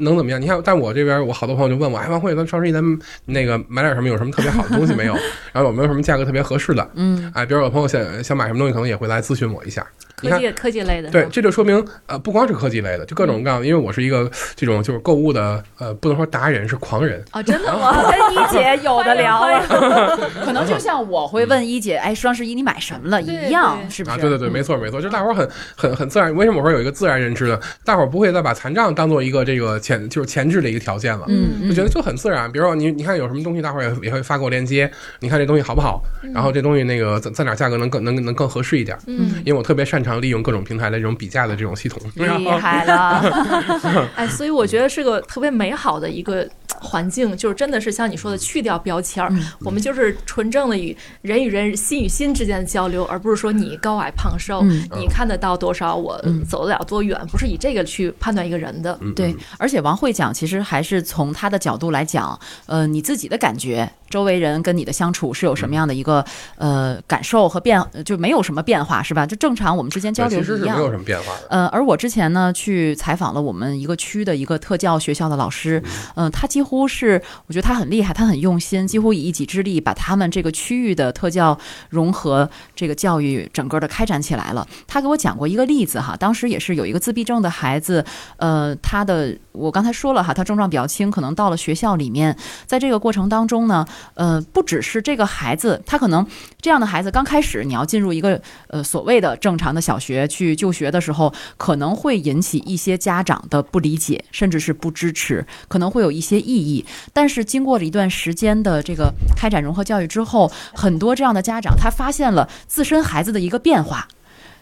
[0.00, 0.40] 能怎么样？
[0.40, 4.08] 你看，但我这边我好多朋友就问我，哎，王慧，咱双十一咱们那个买点什么？
[4.08, 5.14] 有什么特别好的东西没有？
[5.52, 6.90] 然后有没有什么价格特别合适的？
[6.94, 9.86] 嗯，哎，比如有朋友想想买什么东西，可能也会来咨询我一下。
[10.30, 13.66] 科技科技类的，对，这就说明呃，不光是科技类的，就各种各样的。
[13.66, 17.42] 因为我是一个这种就是购物的呃，不能说达人，是狂人啊！
[17.42, 17.92] 真的吗？
[18.10, 19.66] 跟一姐有的聊了，
[20.44, 24.16] 可能就像我会问一姐，哎，双十一你买什么了一样，是不是？
[24.16, 26.34] 啊，对对对，没错没错，就大伙儿很很很自然。
[26.34, 27.58] 为什么我说有一个自然认知呢？
[27.84, 32.50] 大伙儿不会再把残障当做一个这个前就是前置的一个条件了，嗯，就觉得就很自然。
[32.50, 36.02] 比如说你你看有什么东西，大伙儿也也会发给我链接，你看这东西好不好？
[36.32, 38.96] 然后这东西那个在在哪价格能更能能更合适一点？
[39.06, 40.94] 嗯，因为我特别擅长利用各种平台的。
[41.04, 44.08] 这种比价的这种系统，厉害了！
[44.16, 46.48] 哎，所以我觉得是个特别美好的一个
[46.84, 58.96] 环境，就是真的是像你说的，去掉标签儿，嗯我们就是纯正的与人与人、心与心之间的交流，而不是说你高矮胖瘦，嗯你看得到多少，我嗯走得了多远，不是以这个去判断一个人的。
[59.00, 66.24] 嗯对，而且王慧讲，其实还是从他的角度来讲，呃，你自己的感觉，周围人跟你的相处是有什么样的一个
[66.56, 69.26] 呃感受和变，呃就没有什么变化，是吧？
[69.26, 70.90] 就正常我们之间交对流一样其实是没有。
[70.90, 71.46] 什么变化的。
[71.50, 75.82] 呃，而我之前呢去采访了我们一个区的一个特教学校的老师，
[76.14, 81.56] 嗯、他几乎乎是我觉得他很厉害，他很用心，几乎以一己之力把他们这个区域的特教
[81.88, 84.66] 融合这个教育整个的开展起来了。
[84.86, 88.04] 他给我讲过一个例子哈，当时也是有一个自闭症的孩子，
[88.38, 96.26] 呃，他的我刚才说了哈，他症状比较轻，可能到了学校里面，在这个过程当中呢，呃，不只是这个孩子，他可能
[96.60, 106.84] 这样的孩子刚开始你要进入一个呃所谓的正常的小学去就学的时候，可能会引起一些家长的不理解，甚至是不支持，可能会有一些异议。
[107.12, 114.08] 但是经过了一段时间的这个开展融合教育之后，很多这样的家长他发现了自身孩子的一个变化，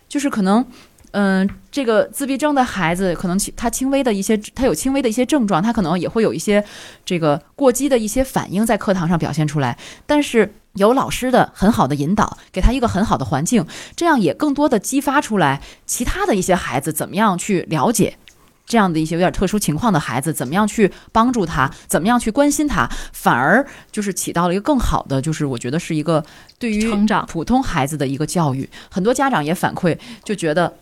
[0.09, 0.67] 就是可能。
[1.15, 6.65] 嗯，这个自闭症的孩子，可能他轻微的一些，他有轻微的一些症状，他可能也会有一些
[7.05, 9.77] 这个过激的一些反应在课堂上表现出来。
[10.07, 18.17] 但是有老师的很好的引导，给他一个很好的环境，这样也更多的激发出来其他的一些孩子怎么样去了解。
[18.65, 26.25] 这样的一些有点特殊情况的孩子，怎么样去帮助他，怎么样去关心他，反而就是起到了一个更好的，就是我觉得是一个
[26.59, 28.69] 对于成长普通孩子的一个教育。
[28.91, 30.73] 很多家长也反馈，就觉得，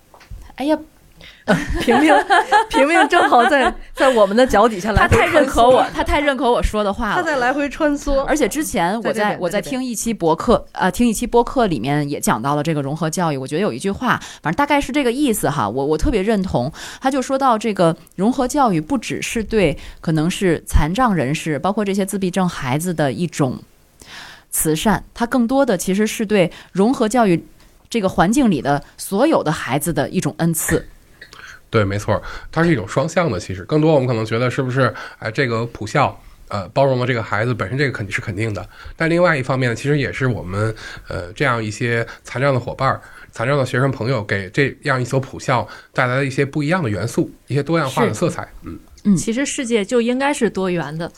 [0.56, 0.78] 哎呀，
[1.80, 2.14] 平平
[2.68, 7.16] 平平正好在在我们的脚底下来回他太认可我，，他太认可我说的话了。
[7.16, 13.36] 他在来回穿梭，而且之前我在我在听一期博客，呃，听一期播客里面也讲到了这个融合教育。
[13.36, 16.70] 我觉得有一句话，反正大概是这个意思哈，我我特别认同。
[17.00, 23.58] 他就说到这个融合教育不只是对可能是残障人士，包括这些自闭症孩子的一种
[24.50, 27.44] 慈善，它更多的其实是对融合教育
[27.88, 30.86] 这个环境里的所有的孩子的一种恩赐。
[31.70, 32.20] 对，没错，
[32.52, 33.40] 它是一种双向的。
[33.40, 36.20] 其实更多我们可能觉得是不是，哎，这个普校。
[36.52, 38.68] 呃，包容了这个孩子本身，这个肯定是肯定的。
[38.96, 40.74] 但另外一方面，其实也是我们
[41.06, 43.00] 呃这样一些残障的伙伴儿、
[43.30, 48.48] 残障的学生朋友，给这样一所普校带来了一些不一样的元素，一些多样化的色彩。
[48.64, 51.12] 嗯，嗯其实世界就应该是多元的，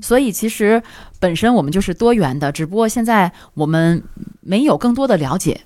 [0.00, 0.82] 所以其实
[1.20, 4.02] 本身我们就是多元的，只不过现在我们
[4.40, 5.60] 没有更多的了解。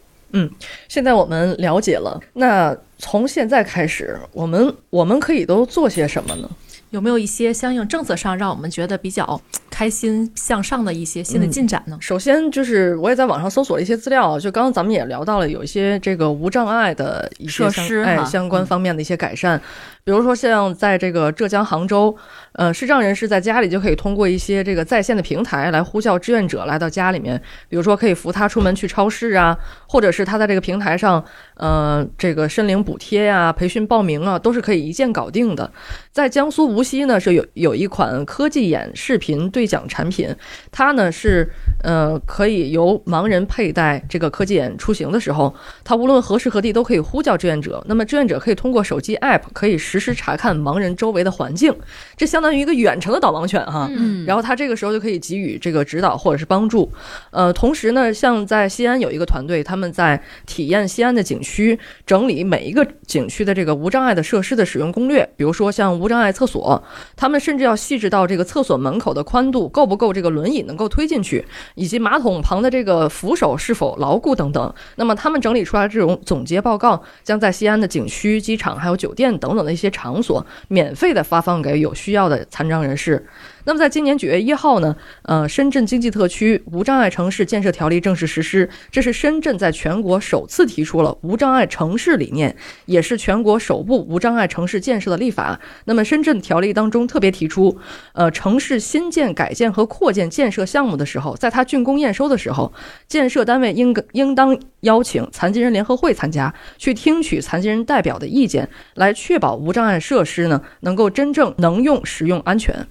[0.89, 6.51] 现在我们了解了，那从现在开始，我们我们可以都做些什么呢？
[6.91, 11.99] 有没有一些相应政策上让我们觉得比较开心向上的一些新的进展呢？
[12.01, 19.61] 首先就是我也在网上搜索了一些资料，就刚刚咱们也聊到了有一些这个无障碍的一些设施哈相关方面的一些改善，
[20.07, 22.17] 比如说像在这个浙江杭州，
[22.53, 27.37] 呃，视障人士在家里就可以通过一些这个在线的平台来呼叫志愿者来到家里面，
[27.69, 31.25] 比如说可以扶他出门去超市啊，或者是他在这个平台上，
[31.57, 35.69] 呃，这个申领补贴呀、培训报名啊，都是可以一键搞定的。
[36.13, 40.33] 在江苏无锡呢，是有有一款科技眼视频对讲产品，
[40.71, 41.51] 它呢是
[41.83, 45.53] 呃可以由盲人佩戴这个科技眼出行的时候，
[45.83, 47.85] 它无论何时何地都可以呼叫志愿者。
[47.89, 51.75] 那么志愿者可以通过手机 app 可以实时查看盲人周围的环境，
[52.17, 53.89] 这相当于一个远程的导盲犬哈。
[53.91, 56.91] 嗯然后他这个时候就可以给予这个指导或者是帮助。
[57.31, 65.29] 呃，同时呢，像在西安有一个团队，他们在体验西安的景区，整理每一个景区的这个无障碍的设施的使用攻略。
[65.37, 66.83] 比如说像无障碍厕所，
[67.15, 71.45] 他们甚至要细致到这个厕所门口的宽度够不够这个轮椅能够推进去，
[71.75, 74.75] 以及马桶旁的这个扶手是否牢固等等。
[74.97, 83.27] 那么他们整理出来这种总结报告，将在西安的景区、机场还有酒店等等的一些场所免费的发放给有需要的残障人士。
[83.67, 92.55] 那么在今年九月一号呢，呃，深圳经济特区无障碍城市建设条例正式实施，这是深圳在全国首次提出了无障碍城市理念，
[92.85, 95.59] 也是全国首部无障碍城市建设的立法。
[95.87, 97.77] 那么深圳条例当中特别提出，
[98.13, 102.73] 呃，城市新建、改建和扩建建设项目的时候，在它竣工验收的时候，
[103.09, 112.87] 建设单位应应当邀请残疾人联合会参加，去听取残疾人代表的意见，来确保无障碍设施呢能够真正能用、实用、安全。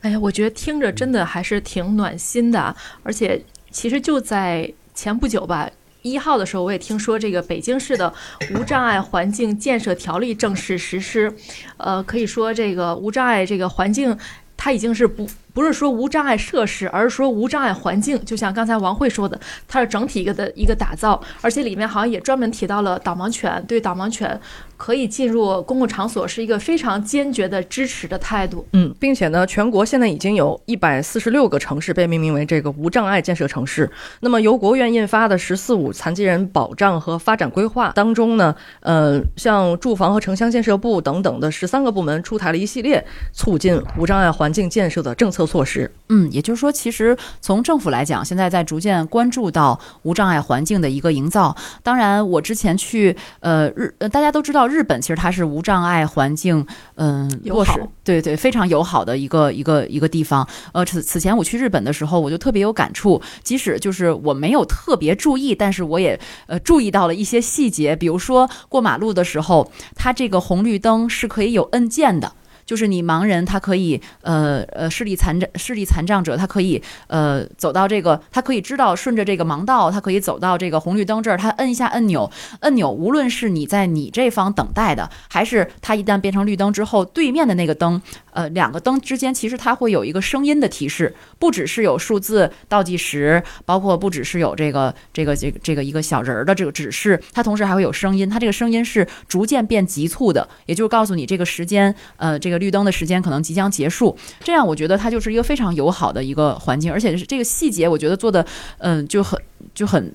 [0.00, 5.70] 哎呀，我觉得听着真的还是挺暖心的啊，而且其实就在前不久吧。
[6.02, 8.12] 一号的时候，我也听说这个北京市的
[8.54, 11.34] 无障碍环境建设条例正式实施，
[11.78, 14.14] 呃，可以说这个无障碍这个环境，
[14.54, 18.22] 它已经是不不是说无障碍设施，而是说无障碍环境。
[18.26, 24.38] 就像刚才王慧说的，它是整体一个的一个打造，而且里面好像也专门提到了导盲犬，对导盲犬
[24.76, 28.66] 可以进入公共场所是一个非常坚决的支持的态度。
[28.72, 33.88] 嗯，并且呢，全国现在已经有一百四十六个城市被命名为这个无障碍建设城市。
[34.20, 45.90] 那么由国务院印发的“十四五”残疾人保障和发展规划当中呢，呃，像住房和城乡建设部等等的十三个部门出台了一系列促进无障碍环境建设的政策措施。
[46.08, 51.56] 嗯，也就是说，其实从政府来讲，现在在逐渐关注到无障碍环境的一个营造。
[51.82, 56.64] 当然，我之前去呃日，呃大家都知道日本其实它是无障碍环境，
[56.96, 60.46] 嗯、友好落实，对对，非常友好的一个一个一个地方。
[60.72, 72.32] 呃，此此前我去日本的时候，我就特别有感触，即使就是我没有特别注意，但是我也呃注意到了一些细节，比如说过马路的时候，它这个红绿灯是可以有按键的。
[72.66, 82.30] 就是你盲人，他可以呃呃视力残障视力残障者，他可以呃走到这个，他可以知道顺着这个盲道，他可以走到这个红绿灯这儿，他摁一下按钮，
[82.60, 88.00] 按钮无论是你在你这方等待的，还是他一旦变成绿灯之后，对面的那个灯，
[88.32, 104.16] 呃两个灯之间其实它会有一个声音的提示，不只是有数字倒计时，包括不只是有这个这个这个这个一个小人儿的这个指示，它同时还会有声音，它这个声音是逐渐变急促的，也就是告诉你这个时间，呃，这个绿灯的时间可能即将结束。
[104.42, 108.44] 这样我觉得它就是一个非常友好的一个环境，而且是这个细节，我觉得做的，
[108.78, 109.40] 嗯、就很
[109.74, 110.12] 就很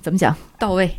[0.00, 0.34] 怎么讲？
[0.58, 0.90] 到位，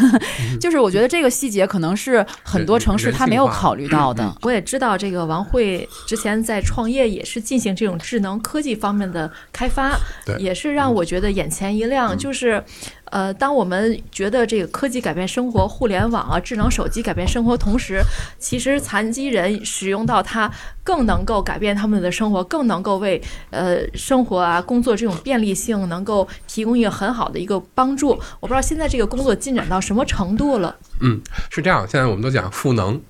[0.60, 4.34] 就是我觉得这个细节可能是很多城市他没有考虑到的。
[4.42, 9.98] 我也知道这个王慧之前在创业也是进行这种智能科技方面的开发，
[10.38, 12.16] 也是让我觉得眼前一亮。
[12.16, 12.62] 就是，
[13.10, 18.02] 呃，当我们觉得这个科技改变生活、互联网啊、智能手机改变生活，同时，
[18.38, 20.50] 其实残疾人使用到它
[20.84, 23.20] 更能够改变他们的生活，更能够为
[23.50, 28.10] 呃生活啊、工作这种便利性能够提供一个很好的一个帮助。
[28.40, 30.76] 我不知道现在这个工作进展到什么程度了。
[31.00, 31.20] 嗯，
[31.50, 31.86] 是这样。
[31.88, 33.00] 现在我们都讲赋能，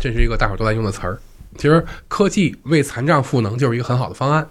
[0.00, 1.18] 这是一个大伙儿都在用的词儿。
[1.58, 4.48] 其实科技为残障赋能就是一个很好的方案，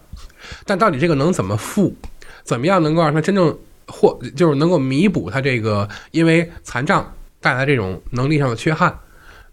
[0.66, 1.96] 但到底这个能怎么赋，
[2.44, 3.58] 怎么样能够让它真正
[3.92, 8.98] 或就是能够弥补他这个因为残障带来这种能力上的缺憾？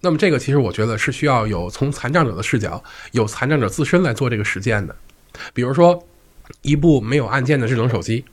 [0.00, 2.82] 那么这个其实我觉得是需要有从残障者的视角，
[3.12, 4.94] 有残障者自身来做这个实践的。
[5.52, 6.06] 比如说，
[6.62, 8.24] 一部没有按键的智能手机，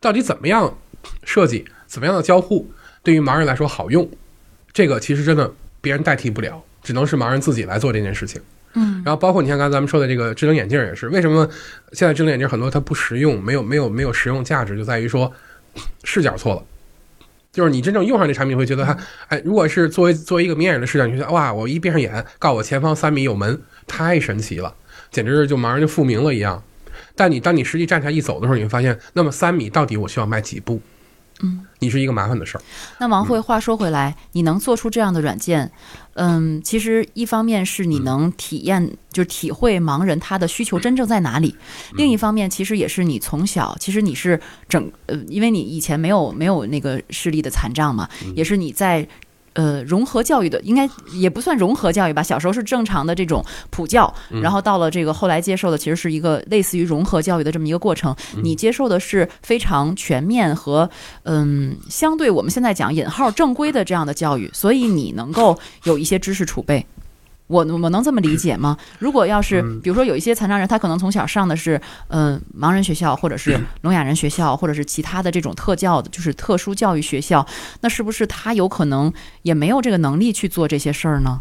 [0.00, 0.76] 到底怎么样
[1.22, 2.68] 设计，怎么样的交互，
[3.02, 4.08] 对于盲人来说好用？
[4.72, 8.42] 这个其实真的别人代替不了，只能是盲人自己来做这件事情。
[8.74, 11.48] 嗯，然后包括你像刚才咱们说的这个智能眼镜也是，为什么
[11.92, 15.32] 现在智能眼镜很多它不实用，没有没有没有实用价值，就在于说
[16.04, 16.62] 视角错了。
[17.50, 18.96] 就是你真正用上这产品，会觉得它，
[19.28, 24.72] 哎，如果是作为作为一个明眼人的视角，你觉得哇，我一闭上眼，告诉我前方三米有门，太神奇了，
[25.10, 26.62] 简直是就马上就复明了一样。
[27.16, 30.80] 但你当你实际站起来一走的时候，你会发现，那么三米到底我需要迈几步？
[31.40, 32.60] 嗯，你是一个麻烦的事儿。
[32.98, 35.70] 那王慧，话说回来，你能做出这样的软件，
[36.18, 41.54] 嗯，其实一方面是你能体验，就是体会盲人他的需求真正在哪里；
[41.94, 49.08] 另一方面，其实也是你从小，其实你是整呃，因为你以前没有没有那个视力的残障嘛，也是你在。
[49.54, 52.22] 呃，融合教育的应该也不算融合教育吧。
[52.22, 54.12] 小时候是正常的这种普教，
[54.42, 58.14] 然后到了这个后来接受的其实是一个类似于融合教育的这么一个过程。
[58.42, 60.88] 你接受的是非常全面和
[61.24, 66.86] 嗯，相对我们现在讲引号正规的这样的教育，所以你能够有一些知识储备。
[67.48, 68.76] 我我能这么理解吗？
[69.00, 77.44] 如果要是比如说有一些残障人，他可能从小上的是嗯、盲人学校，或者是聋哑人学校，或者是其他的这种特教的，就是特殊教育学校，
[77.80, 79.12] 那是不是他有可能
[79.42, 81.40] 也没有这个能力去做这些事儿呢？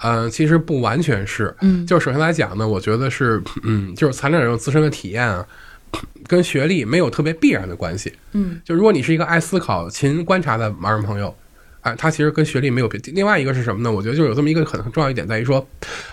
[0.00, 5.46] 呃，其实不完全是，嗯就是首先来讲呢，我觉得是，嗯，就是残障人有自身的体验啊，
[6.26, 8.12] 跟学历没有特别必然的关系。
[8.32, 11.34] 嗯，就如果你是一个爱思考、勤观察的盲人朋友，
[11.84, 12.98] 哎，他其实跟学历没有别。
[13.12, 13.92] 另外一个是什么呢？
[13.92, 15.64] 我觉得就是有这么一个很很重要一点在于说，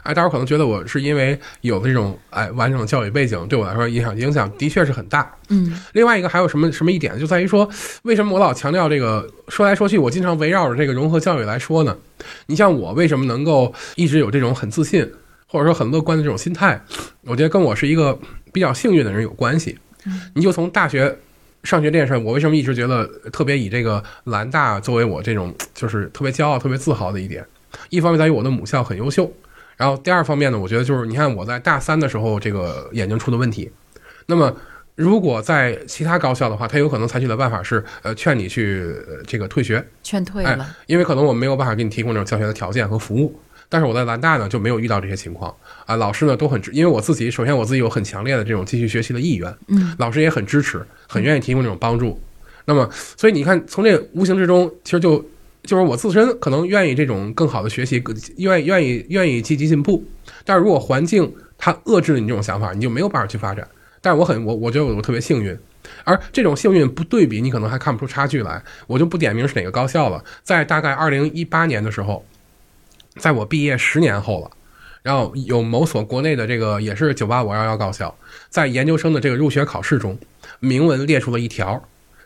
[0.03, 5.33] 哎，大家可能觉得我是因为有这种哎完整的教育背景，对我来说影响影响的确是很大。
[5.47, 7.69] 嗯另外一个还有什么什么一点，就在于说，
[8.03, 9.25] 为什么我老强调这个？
[9.47, 11.97] 说来说去，我经常围绕着这个融合教育来说呢？
[12.45, 15.09] 你像我为什么能够一直有这种很自信，
[15.45, 16.81] 或者说很乐观的这种心态？
[17.23, 18.17] 我觉得跟我是一个
[18.53, 19.77] 比较幸运的人有关系。
[20.33, 21.17] 你就从大学
[21.63, 27.45] 上学这件事，我为什么一直觉得特别以这个兰大作为我这种就是特别骄傲、特别自豪的一点？
[27.89, 29.31] 一方面在于我的母校很优秀，
[29.77, 33.71] 然后第二方面呢，我觉得就是你看我在大三的时候这个眼睛出的问题，
[34.25, 34.55] 那么。
[34.95, 38.93] 如果在其他高校的话，他有可能采取的办法是，呃，劝你去、
[39.25, 40.75] 这个退学，劝退了。
[40.85, 43.39] 因为可能我没有办法给你提供这种教学的条件和服务。
[43.71, 52.21] 但是我在兰大呢就没有遇到这些情况啊，老师呢都很支，因为我自己首先我自己有很强烈的这种继续学习的意愿，嗯，老师也很支持，很愿意提供这种帮助。
[52.65, 55.25] 那么，所以你看，从这无形之中，其实就
[55.63, 60.03] 就是我自身可能愿意这种更好的学习，更愿意愿意愿意积极进步。
[60.43, 63.65] 但是如果环境它遏制了你这种想法，你就没有办法去发展。
[64.01, 65.57] 但是我很我我觉得我我特别幸运，
[66.03, 68.61] 而这种幸运不对比，你可能还看不出差距来。
[68.87, 72.25] 我就不点名是哪个高校了，在大概二零一八年的时候，
[73.17, 74.51] 在我毕业十年后了，
[75.01, 78.13] 然后有某所国内的这个也是九八五二幺高校，
[78.49, 80.17] 在研究生的这个入学考试中，
[80.59, 81.83] 明文列出了一条，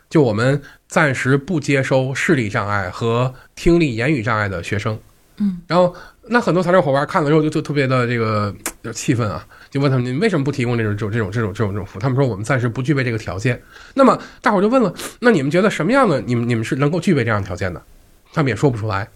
[0.08, 4.98] 就我们暂时不接收视力障碍和听力言语障碍的学生。
[5.38, 5.94] 嗯，然后
[6.28, 12.00] 那很多材料伙伴看了之后就就特别的这个就气愤啊，就问他们你们为什么不提供这种这种这种这种这种这种服务？
[12.00, 13.60] 他们说我们暂时不具备这个条件。
[13.92, 17.82] 那么大伙就问了，那你们觉得什么样的你们你们是能够具备这样的条件的？
[18.32, 19.06] 他们也说不出来。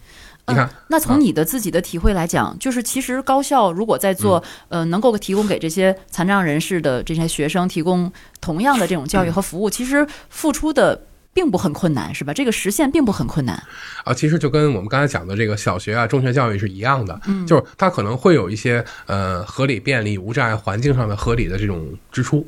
[0.51, 12.35] 你看，那从你的自己的体会来讲，就是其实高校如果在做呃能够提供给这些残障人士的这些学生提供同样的这种教育和服务，其实付出的并不很困难，是吧？
[12.35, 13.63] 这个实现并不很困难。
[14.05, 17.47] 啊，其实就跟我们刚才讲的这个小学啊、中学教育是一样的，嗯。
[17.47, 22.45] 就是它可能会有一些呃合理、便利、无障碍环境上的合理的这种支出，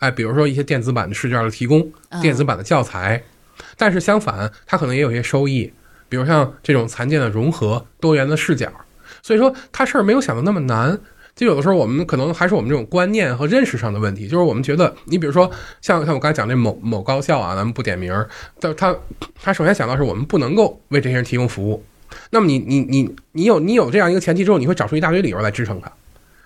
[0.00, 2.20] 哎，比如说一些电子版的试卷的提供、嗯。
[2.20, 3.22] 电子版的教材，
[3.76, 5.72] 但是相反，它可能也有一些收益，
[6.08, 8.68] 比如像这种残健的融合、多元的视角，
[9.22, 10.98] 所以说它事儿没有想的那么难。
[11.34, 15.50] 就有的时候我们可能还是我们这种观念和认识上的问题，就是我们觉得，你比如说
[15.80, 18.28] 像像我刚才讲这某某高校啊，咱们不点名儿，
[18.60, 18.94] 但他
[19.42, 21.84] 他首先想到是我们不能够为这些人提供服务，
[22.30, 25.90] 那么你你你你有你有这样一个前提之后，你会找出一大堆理由来支撑它。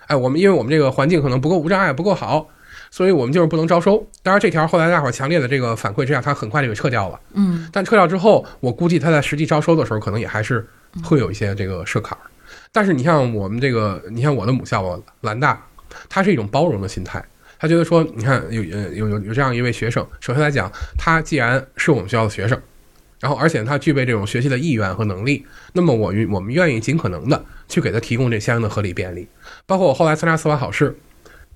[0.07, 2.47] 哎，我们因为我们这个环境可能不够无障碍，不够好，
[2.91, 4.05] 所以我们就是不能招收。
[4.23, 7.19] 当然，这条后来大伙儿强烈的这个反馈之下，他很快就给撤掉了。
[7.33, 10.67] 嗯但撤掉之后，我估计他在实际招收的时候，可能也还是
[11.03, 12.21] 会有一些这个设坎儿。
[12.71, 15.65] 但是你像我们这个，你像我的母校兰大，
[16.07, 17.23] 它是一种包容的心态。
[17.61, 22.57] 他觉得说，你看有呃有有有这样一位学生，首先来讲，他既然是我们学校的学生，
[23.19, 29.27] 然后而且他具备这种学习的意愿和能力，那么我我们愿意尽可能的去给他提供这相应的合理便利。
[29.65, 30.97] 包括我后来参加司法考试，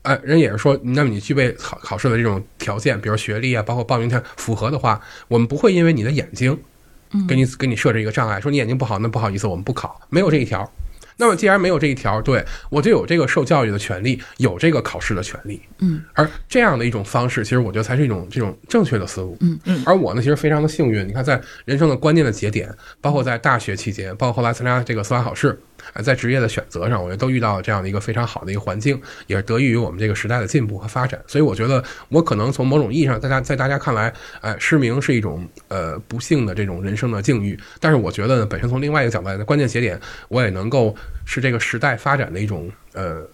[0.04, 6.58] 哎，人也是说，那么你具备考考试的这种条件，比如学历啊，包括报名条符合的话，我们不会因为你的眼睛，
[7.28, 10.70] 给你给你设置一个障碍，说你眼睛不好，那不好意思，我们不考，没有这一条。
[11.16, 15.62] 那么既然没有这一条，对我就有这个受教育的权利，有这个考试的权利。
[15.78, 19.38] 嗯，而这样的一种方式，其实我觉得才是一种这种正确的思路。
[19.42, 19.84] 嗯嗯。
[19.86, 22.68] 而我呢，其实非常的幸运，你看在人生的关键的节点，
[23.00, 25.58] 包括在大学期间，包括后来参加这个司法考试，
[25.92, 31.22] 呃，在职业的选择上，我觉得都遇到了这样的一个非常好的一个环境，也是得益于我们这个时代的进步和发展。
[31.28, 40.00] 所以我觉得，我可能从某种意义上，大在大家看来，哎、失明是一种呃不幸的这种人生的境遇，但是我觉得呢，本身从另外一个角度来的关键节点，
[40.30, 40.96] 我也能够
[41.26, 43.28] 是这个时代发展的一种呃。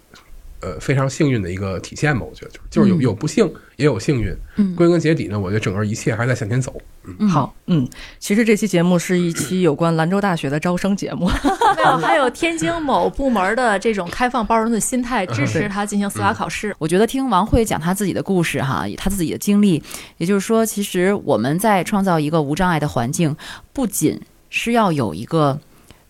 [0.60, 4.34] 呃，非常幸运的一个体现吧，我觉得就是就是有有不幸，也有幸运。
[4.56, 6.74] 嗯归根结底呢，我觉得整个一切还是在向前走。
[7.18, 7.88] 嗯，好，嗯，
[8.18, 11.26] 其实这期节目是一期有关兰州大学的招生节目。
[11.26, 16.74] 还有还有天津某部门的这种开放包容的心态，支持他进行司法考试。
[16.78, 19.82] 我觉得听王慧讲她自己的故事哈，她自己的经历，
[20.18, 23.34] 也就是说，其实我们在创造一个无障碍的环境，
[23.72, 24.20] 不仅
[24.50, 25.58] 是要有一个。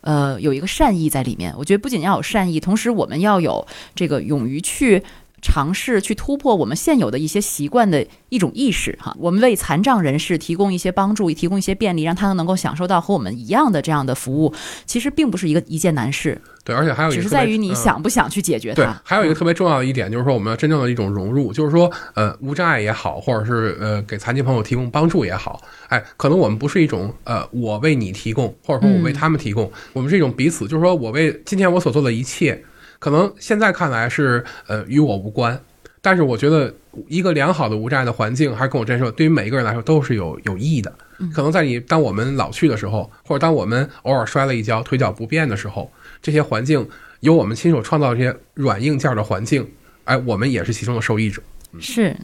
[0.03, 1.55] 呃，有一个善意在里面。
[1.59, 5.03] 我觉得不仅要有善意，同时我们要有这个勇于去
[5.43, 9.17] 尝试、去突破我们现有的一些习惯的一种意识哈。
[9.19, 14.55] 我们为残障人士提供一些帮助，提供一些便利，让他们能够享受到和我们一样的这样的服务，
[14.87, 32.63] 其实并不是一个一件难事，对，而且还有一个只是在于你嗯想不想去解决对它。，还有一个特别重要的一点就是说，我们要真正的一种融入，就是说，呃，无障碍也好，或者是呃给残疾朋友提供帮助也好，哎，可能我们不是一种呃我为你提供，或者说我为他们提供，我们是一种彼此，就是说我为今天我所做的一切，
[33.01, 35.61] 可能现在看来是呃与我无关，
[36.01, 36.73] 但是我觉得
[37.09, 40.95] 一个良好的无障碍的环境，还是跟我这样说，对于每一个人来说都是有有意义的。
[41.35, 45.91] 可能在你当我们老去的时候，或者当我们偶尔摔了一跤、腿脚不便的时候，
[46.23, 46.89] 这些环境
[47.21, 49.67] 由我们亲手创造这些软硬件的环境，
[50.05, 51.43] 哎，我们也是其中的受益者。
[51.79, 52.17] 是，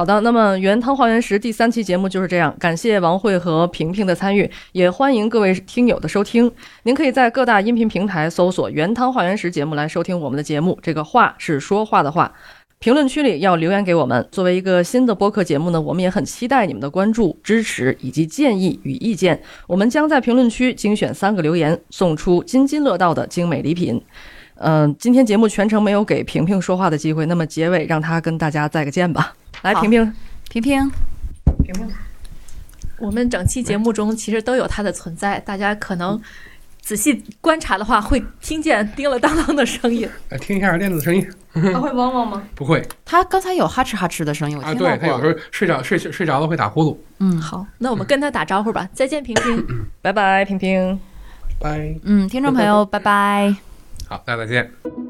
[0.00, 6.50] 好的，那么原汤化原石第三期节目就是这样，感谢王慧和平平的参与，也欢迎各位听友的收听。
[6.84, 10.78] 您可以在各大音频平台搜索“原汤化原石”节目来收听我们的节目。
[10.80, 12.32] 这个“话”是说话的“话”。
[12.80, 14.26] 评论区里要留言给我们。
[14.32, 19.38] 作为一个新的播客节目呢，我们也很期待你们的关注、支持以及建议与意见。
[19.66, 24.02] 我们将在评论区精选三个留言，送出津津乐道的精美礼品。
[24.62, 29.32] 嗯、今天节目全程没有给平平说话的机会，那么结尾让他跟大家再个见吧。
[29.62, 30.12] 来，平平，
[30.50, 30.90] 平平，
[31.64, 31.88] 平平，
[32.98, 36.20] 我们整期节目中其实都有它的存在，大家可能
[36.82, 40.06] 仔细观察的话，会听见叮了当当的声音。
[40.28, 41.26] 来 听一下链子的声音，
[41.72, 42.42] 它 会汪汪吗？
[42.54, 45.32] 不会他刚才有哈哧哈哧的声音，我啊，听到对他有时。
[45.32, 46.96] 候睡着睡睡着了会打呼噜。
[47.18, 49.66] 嗯，好，那我们跟他打招呼吧，再见，平平。
[50.02, 51.00] 拜拜，平平。
[51.58, 53.69] 拜，嗯，听众朋友，拜拜。
[54.10, 55.09] 好，大家再见。